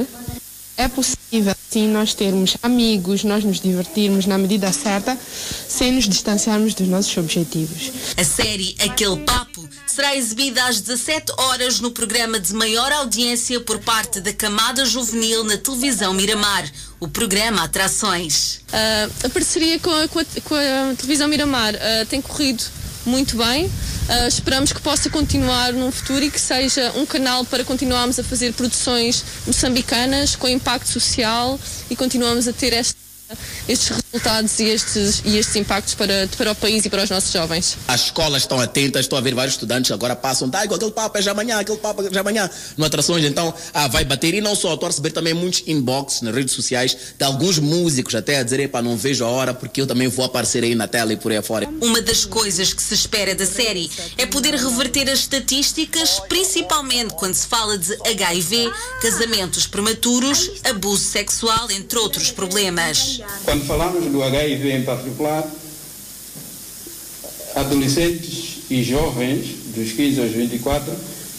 [0.76, 5.18] é possível sim nós termos amigos, nós nos divertirmos na medida certa,
[5.68, 7.90] sem nos distanciarmos dos nossos objetivos.
[8.16, 13.80] A série Aquele Papo será exibida às 17 horas no programa de maior audiência por
[13.80, 16.70] parte da camada juvenil na televisão Miramar,
[17.00, 18.60] o programa Atrações.
[18.68, 22.64] Uh, a parceria com a, com a, com a televisão Miramar uh, tem corrido
[23.06, 23.66] muito bem.
[23.66, 28.24] Uh, esperamos que possa continuar num futuro e que seja um canal para continuarmos a
[28.24, 31.58] fazer produções moçambicanas com impacto social
[31.90, 33.03] e continuamos a ter esta
[33.68, 37.32] estes resultados e estes, e estes impactos para, para o país e para os nossos
[37.32, 37.76] jovens.
[37.88, 41.22] As escolas estão atentas, estou a ver vários estudantes agora passam, tá, aquele papo é
[41.22, 44.54] já amanhã, aquele papo é já amanhã, no atrações, então ah, vai bater e não
[44.54, 48.42] só, estou a receber também muitos inbox nas redes sociais de alguns músicos até a
[48.42, 51.16] dizer, para não vejo a hora porque eu também vou aparecer aí na tela e
[51.16, 51.68] por aí afora.
[51.80, 57.34] Uma das coisas que se espera da série é poder reverter as estatísticas, principalmente quando
[57.34, 58.70] se fala de HIV,
[59.00, 63.13] casamentos prematuros, abuso sexual, entre outros problemas.
[63.44, 65.48] Quando falamos do HIV em particular,
[67.54, 70.92] adolescentes e jovens, dos 15 aos 24,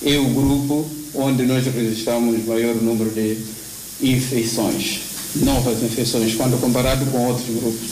[0.05, 3.37] é o grupo onde nós registramos maior número de
[4.01, 4.99] infecções,
[5.35, 7.89] novas infecções, quando comparado com outros grupos.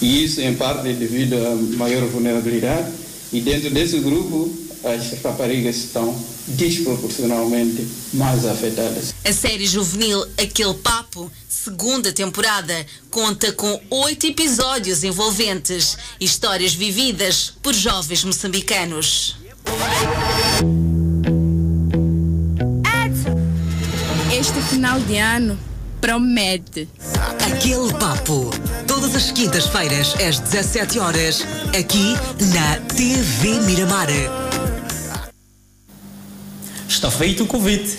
[0.00, 2.92] E isso, em parte, é devido à maior vulnerabilidade
[3.32, 6.14] E dentro desse grupo, as raparigas estão
[6.46, 9.14] desproporcionalmente mais afetadas.
[9.24, 17.74] A série juvenil Aquele Papo, segunda temporada, conta com oito episódios envolventes, histórias vividas por
[17.74, 19.36] jovens moçambicanos.
[24.32, 25.58] Este final de ano
[26.00, 26.88] promete.
[27.40, 28.50] Aquele Papo,
[28.86, 31.42] todas as quintas-feiras às 17 horas,
[31.76, 32.14] aqui
[32.52, 34.06] na TV Miramar.
[36.96, 37.98] Está feito o convite.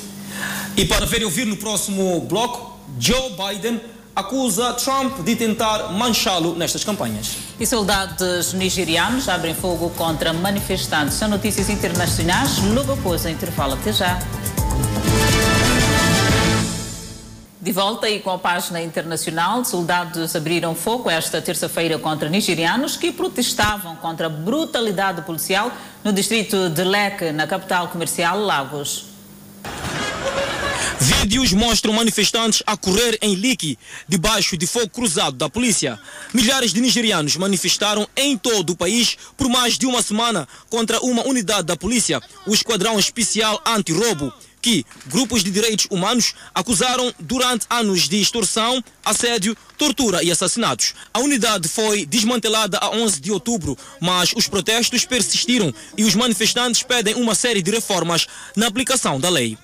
[0.75, 3.79] E para ver e ouvir no próximo bloco, Joe Biden
[4.15, 7.37] acusa Trump de tentar manchá-lo nestas campanhas.
[7.59, 11.13] E soldados nigerianos abrem fogo contra manifestantes.
[11.13, 13.75] São notícias internacionais logo após o intervalo.
[13.75, 14.17] Até já.
[17.68, 23.11] De volta e com a página internacional, soldados abriram fogo esta terça-feira contra nigerianos que
[23.11, 25.70] protestavam contra a brutalidade policial
[26.01, 29.07] no distrito de Leque, na capital comercial Lagos.
[30.97, 35.99] Vídeos mostram manifestantes a correr em Liki, debaixo de fogo cruzado da polícia.
[36.34, 41.28] Milhares de nigerianos manifestaram em todo o país por mais de uma semana contra uma
[41.28, 44.34] unidade da polícia, o Esquadrão Especial Anti-Roubo,
[44.68, 50.93] que grupos de direitos humanos acusaram durante anos de extorsão, assédio, tortura e assassinatos.
[51.13, 56.84] A unidade foi desmantelada a 11 de outubro, mas os protestos persistiram e os manifestantes
[56.84, 59.57] pedem uma série de reformas na aplicação da lei.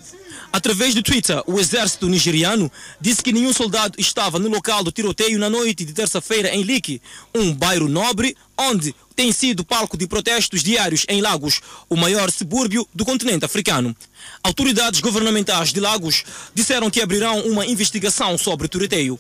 [0.53, 5.39] Através do Twitter, o exército nigeriano disse que nenhum soldado estava no local do tiroteio
[5.39, 7.01] na noite de terça-feira em Liki,
[7.33, 12.87] um bairro nobre onde tem sido palco de protestos diários em Lagos, o maior subúrbio
[12.93, 13.95] do continente africano.
[14.43, 16.23] Autoridades governamentais de Lagos
[16.53, 19.19] disseram que abrirão uma investigação sobre o tiroteio.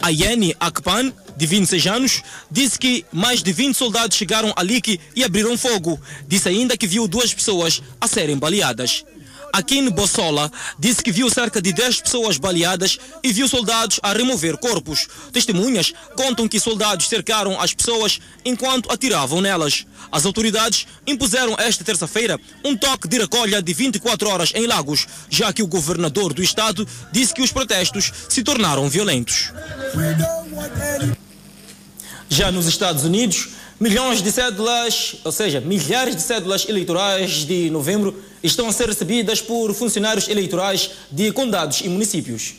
[0.00, 5.24] Ayeni Akpan, de 26 anos, disse que mais de 20 soldados chegaram a Liki e
[5.24, 6.00] abriram fogo.
[6.28, 9.04] Disse ainda que viu duas pessoas a serem baleadas.
[9.52, 14.56] Akin Bossola disse que viu cerca de 10 pessoas baleadas e viu soldados a remover
[14.56, 15.06] corpos.
[15.30, 19.86] Testemunhas contam que soldados cercaram as pessoas enquanto atiravam nelas.
[20.10, 25.52] As autoridades impuseram esta terça-feira um toque de recolha de 24 horas em Lagos, já
[25.52, 29.52] que o governador do estado disse que os protestos se tornaram violentos.
[32.28, 33.50] Já nos Estados Unidos,
[33.82, 39.40] milhões de cédulas, ou seja, milhares de cédulas eleitorais de novembro estão a ser recebidas
[39.40, 42.54] por funcionários eleitorais de condados e municípios.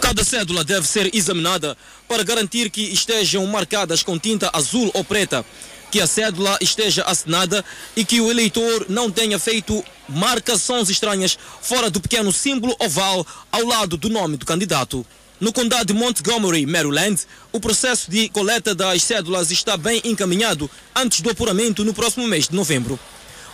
[0.00, 1.76] Cada cédula deve ser examinada
[2.06, 5.44] para garantir que estejam marcadas com tinta azul ou preta,
[5.90, 7.64] que a cédula esteja assinada
[7.96, 13.64] e que o eleitor não tenha feito marcações estranhas fora do pequeno símbolo oval ao
[13.64, 15.04] lado do nome do candidato.
[15.38, 17.20] No condado de Montgomery, Maryland,
[17.52, 22.48] o processo de coleta das cédulas está bem encaminhado antes do apuramento no próximo mês
[22.48, 22.98] de novembro.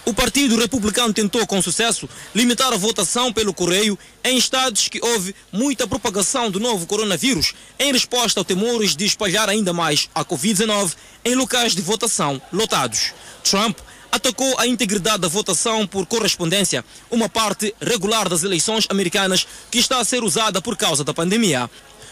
[0.05, 5.35] O Partido Republicano tentou com sucesso limitar a votação pelo correio em estados que houve
[5.53, 10.95] muita propagação do novo coronavírus em resposta a temores de espalhar ainda mais a Covid-19
[11.24, 13.12] em locais de votação lotados.
[13.43, 13.78] Trump
[14.12, 19.98] atacou a integridade da votação por correspondência, uma parte regular das eleições americanas que está
[19.98, 21.68] a ser usada por causa da pandemia.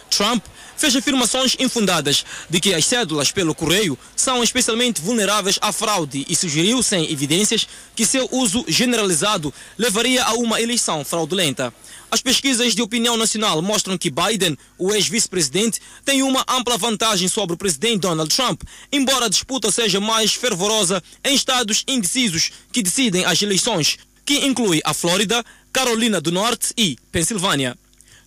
[0.09, 0.43] Trump
[0.77, 6.35] fez afirmações infundadas de que as cédulas pelo correio são especialmente vulneráveis à fraude e
[6.35, 11.73] sugeriu, sem evidências, que seu uso generalizado levaria a uma eleição fraudulenta.
[12.11, 17.55] As pesquisas de opinião nacional mostram que Biden, o ex-vice-presidente, tem uma ampla vantagem sobre
[17.55, 23.25] o presidente Donald Trump, embora a disputa seja mais fervorosa em estados indecisos que decidem
[23.25, 23.97] as eleições,
[24.27, 27.79] que inclui a Flórida, Carolina do Norte e Pensilvânia.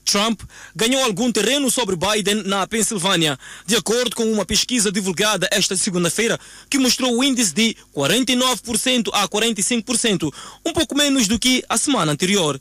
[0.05, 0.41] Trump
[0.73, 6.39] ganhou algum terreno sobre Biden na Pensilvânia, de acordo com uma pesquisa divulgada esta segunda-feira,
[6.69, 10.33] que mostrou o índice de 49% a 45%,
[10.65, 12.59] um pouco menos do que a semana anterior.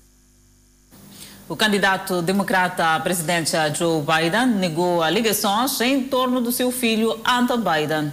[1.48, 7.58] O candidato democrata à presidência Joe Biden negou alegações em torno do seu filho Hunter
[7.58, 8.12] Biden.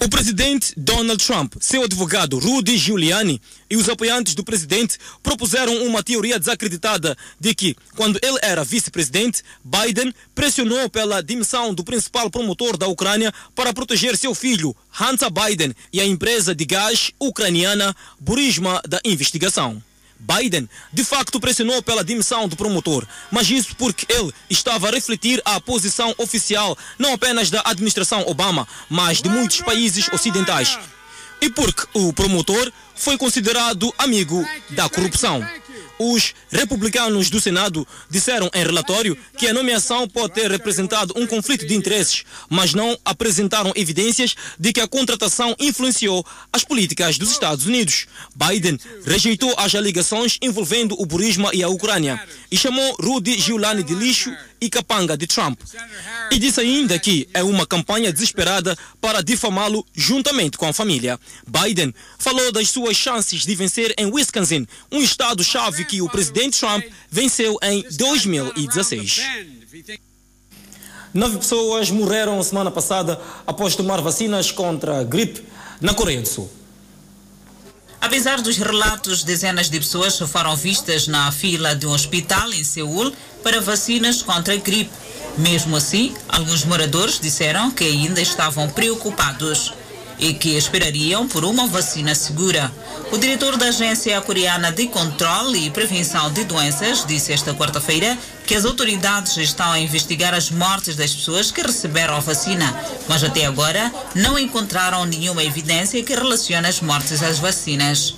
[0.00, 6.02] O presidente Donald Trump, seu advogado Rudy Giuliani e os apoiantes do presidente propuseram uma
[6.02, 12.76] teoria desacreditada de que, quando ele era vice-presidente, Biden pressionou pela demissão do principal promotor
[12.76, 18.80] da Ucrânia para proteger seu filho, Hunter Biden, e a empresa de gás ucraniana Burisma
[18.88, 19.82] da investigação.
[20.18, 25.40] Biden, de facto, pressionou pela demissão do promotor, mas isso porque ele estava a refletir
[25.44, 30.78] a posição oficial não apenas da administração Obama, mas de muitos países ocidentais.
[31.40, 35.40] E porque o promotor foi considerado amigo da corrupção.
[35.98, 41.66] Os republicanos do Senado disseram em relatório que a nomeação pode ter representado um conflito
[41.66, 47.66] de interesses, mas não apresentaram evidências de que a contratação influenciou as políticas dos Estados
[47.66, 48.06] Unidos.
[48.34, 53.94] Biden rejeitou as alegações envolvendo o Burisma e a Ucrânia e chamou Rudy Giuliani de
[53.94, 55.60] lixo e capanga de Trump.
[56.30, 61.18] E disse ainda que é uma campanha desesperada para difamá-lo juntamente com a família.
[61.46, 66.84] Biden falou das suas chances de vencer em Wisconsin, um estado-chave que o presidente Trump
[67.10, 69.22] venceu em 2016.
[71.14, 75.42] Nove pessoas morreram semana passada após tomar vacinas contra a gripe
[75.80, 76.57] na Coreia do Sul.
[78.00, 83.12] Apesar dos relatos, dezenas de pessoas foram vistas na fila de um hospital em Seul
[83.42, 84.90] para vacinas contra a gripe.
[85.36, 89.72] Mesmo assim, alguns moradores disseram que ainda estavam preocupados
[90.18, 92.72] e que esperariam por uma vacina segura.
[93.12, 98.54] O diretor da Agência Coreana de Controle e Prevenção de Doenças disse esta quarta-feira que
[98.54, 102.74] as autoridades estão a investigar as mortes das pessoas que receberam a vacina,
[103.08, 108.14] mas até agora não encontraram nenhuma evidência que relacione as mortes às vacinas.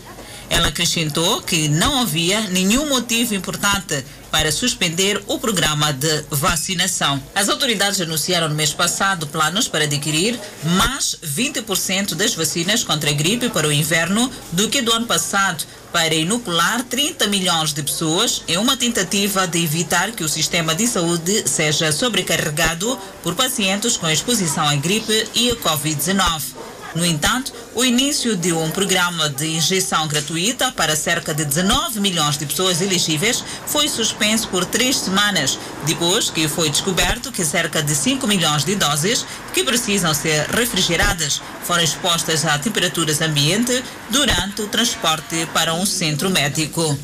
[0.48, 7.22] Ela acrescentou que não havia nenhum motivo importante para suspender o programa de vacinação.
[7.34, 13.12] As autoridades anunciaram no mês passado planos para adquirir mais 20% das vacinas contra a
[13.12, 18.42] gripe para o inverno do que do ano passado, para inocular 30 milhões de pessoas
[18.46, 24.08] em uma tentativa de evitar que o sistema de saúde seja sobrecarregado por pacientes com
[24.08, 26.69] exposição à gripe e à Covid-19.
[26.94, 32.36] No entanto, o início de um programa de injeção gratuita para cerca de 19 milhões
[32.36, 37.94] de pessoas elegíveis foi suspenso por três semanas, depois que foi descoberto que cerca de
[37.94, 39.24] 5 milhões de doses
[39.54, 46.28] que precisam ser refrigeradas foram expostas a temperaturas ambiente durante o transporte para um centro
[46.28, 46.98] médico.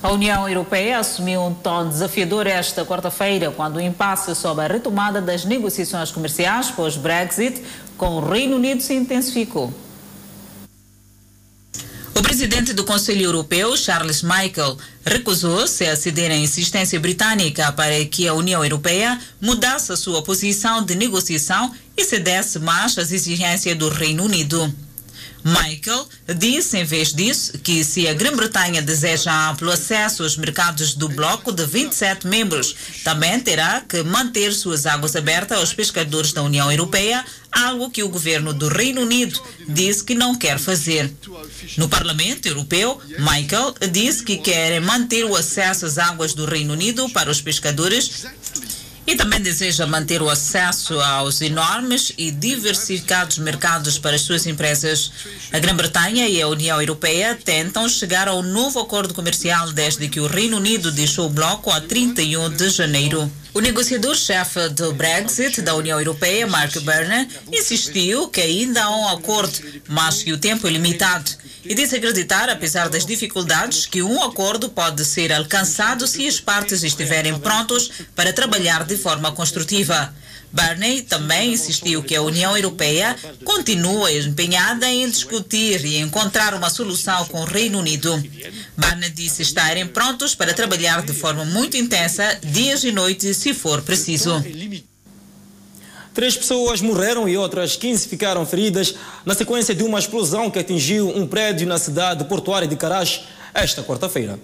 [0.00, 5.20] A União Europeia assumiu um tom desafiador esta quarta-feira, quando o impasse sobre a retomada
[5.20, 7.60] das negociações comerciais pós-Brexit
[7.98, 9.74] com o Reino Unido se intensificou.
[12.14, 18.26] O presidente do Conselho Europeu, Charles Michael, recusou-se a ceder à insistência britânica para que
[18.26, 23.88] a União Europeia mudasse a sua posição de negociação e cedesse mais às exigências do
[23.88, 24.72] Reino Unido.
[25.44, 31.08] Michael disse, em vez disso, que se a Grã-Bretanha deseja amplo acesso aos mercados do
[31.08, 32.74] bloco de 27 membros,
[33.04, 38.08] também terá que manter suas águas abertas aos pescadores da União Europeia, algo que o
[38.08, 41.12] governo do Reino Unido disse que não quer fazer.
[41.76, 47.08] No Parlamento Europeu, Michael disse que quer manter o acesso às águas do Reino Unido
[47.10, 48.26] para os pescadores
[49.08, 55.10] e também deseja manter o acesso aos enormes e diversificados mercados para as suas empresas.
[55.50, 60.26] A Grã-Bretanha e a União Europeia tentam chegar ao novo acordo comercial desde que o
[60.26, 63.32] Reino Unido deixou o bloco a 31 de janeiro.
[63.54, 69.58] O negociador-chefe do Brexit da União Europeia, Mark Burner, insistiu que ainda há um acordo,
[69.88, 71.30] mas que o tempo é limitado
[71.64, 76.82] e disse acreditar, apesar das dificuldades, que um acordo pode ser alcançado se as partes
[76.82, 80.14] estiverem prontos para trabalhar de forma construtiva.
[80.50, 87.24] Barney também insistiu que a União Europeia continua empenhada em discutir e encontrar uma solução
[87.26, 88.22] com o Reino Unido.
[88.76, 93.82] Barney disse estarem prontos para trabalhar de forma muito intensa, dias e noites, se for
[93.82, 94.42] preciso.
[96.14, 98.94] Três pessoas morreram e outras 15 ficaram feridas
[99.24, 103.22] na sequência de uma explosão que atingiu um prédio na cidade portuária de Carache
[103.54, 104.38] esta quarta-feira.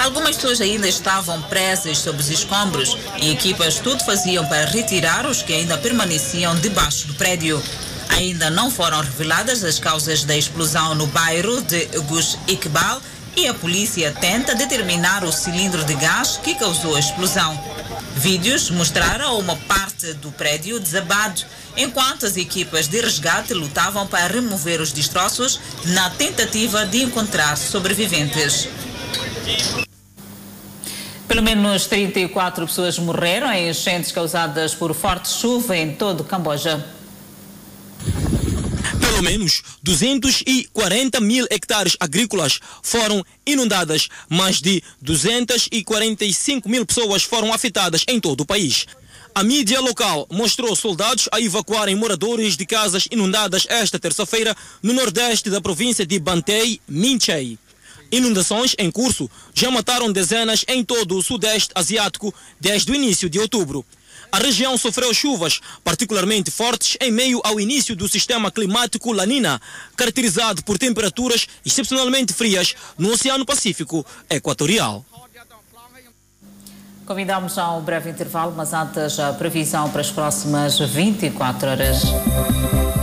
[0.00, 5.42] Algumas pessoas ainda estavam presas sob os escombros e equipas tudo faziam para retirar os
[5.42, 7.62] que ainda permaneciam debaixo do prédio.
[8.08, 13.02] Ainda não foram reveladas as causas da explosão no bairro de Gush Iqbal
[13.36, 17.62] e a polícia tenta determinar o cilindro de gás que causou a explosão.
[18.16, 21.42] Vídeos mostraram uma parte do prédio desabado,
[21.76, 28.66] enquanto as equipas de resgate lutavam para remover os destroços na tentativa de encontrar sobreviventes.
[31.30, 36.84] Pelo menos 34 pessoas morreram em enchentes causadas por forte chuva em todo o Camboja.
[39.00, 48.02] Pelo menos 240 mil hectares agrícolas foram inundadas, mais de 245 mil pessoas foram afetadas
[48.08, 48.86] em todo o país.
[49.32, 55.48] A mídia local mostrou soldados a evacuarem moradores de casas inundadas esta terça-feira no nordeste
[55.48, 57.56] da província de Bantei, Minchei.
[58.12, 63.38] Inundações em curso já mataram dezenas em todo o sudeste asiático desde o início de
[63.38, 63.84] outubro.
[64.32, 69.60] A região sofreu chuvas particularmente fortes em meio ao início do sistema climático Lanina,
[69.96, 75.04] caracterizado por temperaturas excepcionalmente frias no Oceano Pacífico Equatorial.
[77.10, 82.04] Convidamos a um breve intervalo, mas antes a previsão para as próximas 24 horas.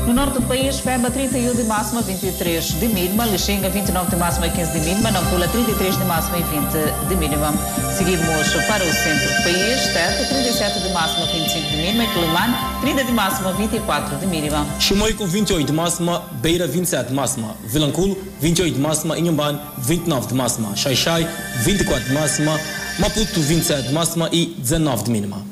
[0.07, 4.47] No norte do país, Pemba 31 de máxima, 23 de mínima, Lixinga 29 de máxima
[4.47, 7.53] e 15 de mínima, Nampula 33 de máxima e 20 de mínima.
[7.97, 12.55] Seguimos para o centro do país, Tete 37 de máxima, 25 de mínima, e Quilimane
[12.79, 14.65] 30 de máxima, 24 de mínima.
[14.79, 20.27] Chimoio com 28 de máxima, Beira 27 de máxima, Vilanculo 28 de máxima, Inhambane 29
[20.27, 21.27] de máxima, Xaixai
[21.65, 22.57] 24 de máxima,
[22.99, 25.45] Maputo 27 de máxima e 19 de mínima.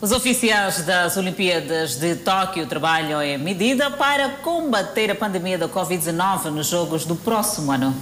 [0.00, 6.44] Os oficiais das Olimpíadas de Tóquio trabalham em medida para combater a pandemia da Covid-19
[6.44, 7.94] nos Jogos do próximo ano.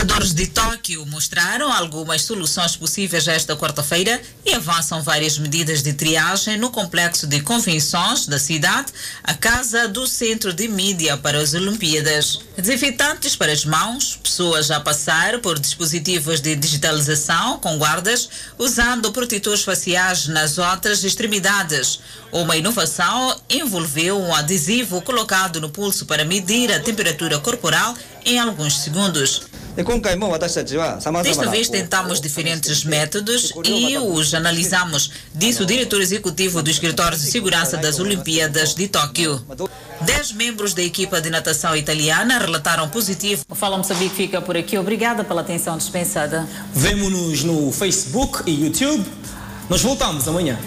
[0.00, 6.58] Os de Tóquio mostraram algumas soluções possíveis esta quarta-feira e avançam várias medidas de triagem
[6.58, 8.92] no complexo de convenções da cidade,
[9.24, 12.40] a casa do centro de mídia para as Olimpíadas.
[12.56, 18.28] Desinfetantes para as mãos, pessoas a passar por dispositivos de digitalização com guardas,
[18.58, 22.00] usando protetores faciais nas outras extremidades.
[22.30, 27.94] Uma inovação envolveu um adesivo colocado no pulso para medir a temperatura corporal
[28.24, 29.42] em alguns segundos.
[31.22, 37.30] Desta vez tentamos diferentes métodos e os analisamos, disse o diretor executivo do Escritório de
[37.30, 39.44] Segurança das Olimpíadas de Tóquio.
[40.02, 43.44] Dez membros da equipa de natação italiana relataram positivo.
[43.48, 44.76] O Fala Moçambique fica por aqui.
[44.76, 46.48] Obrigada pela atenção dispensada.
[46.74, 49.04] Vemo-nos no Facebook e YouTube.
[49.68, 50.58] Nós voltamos amanhã.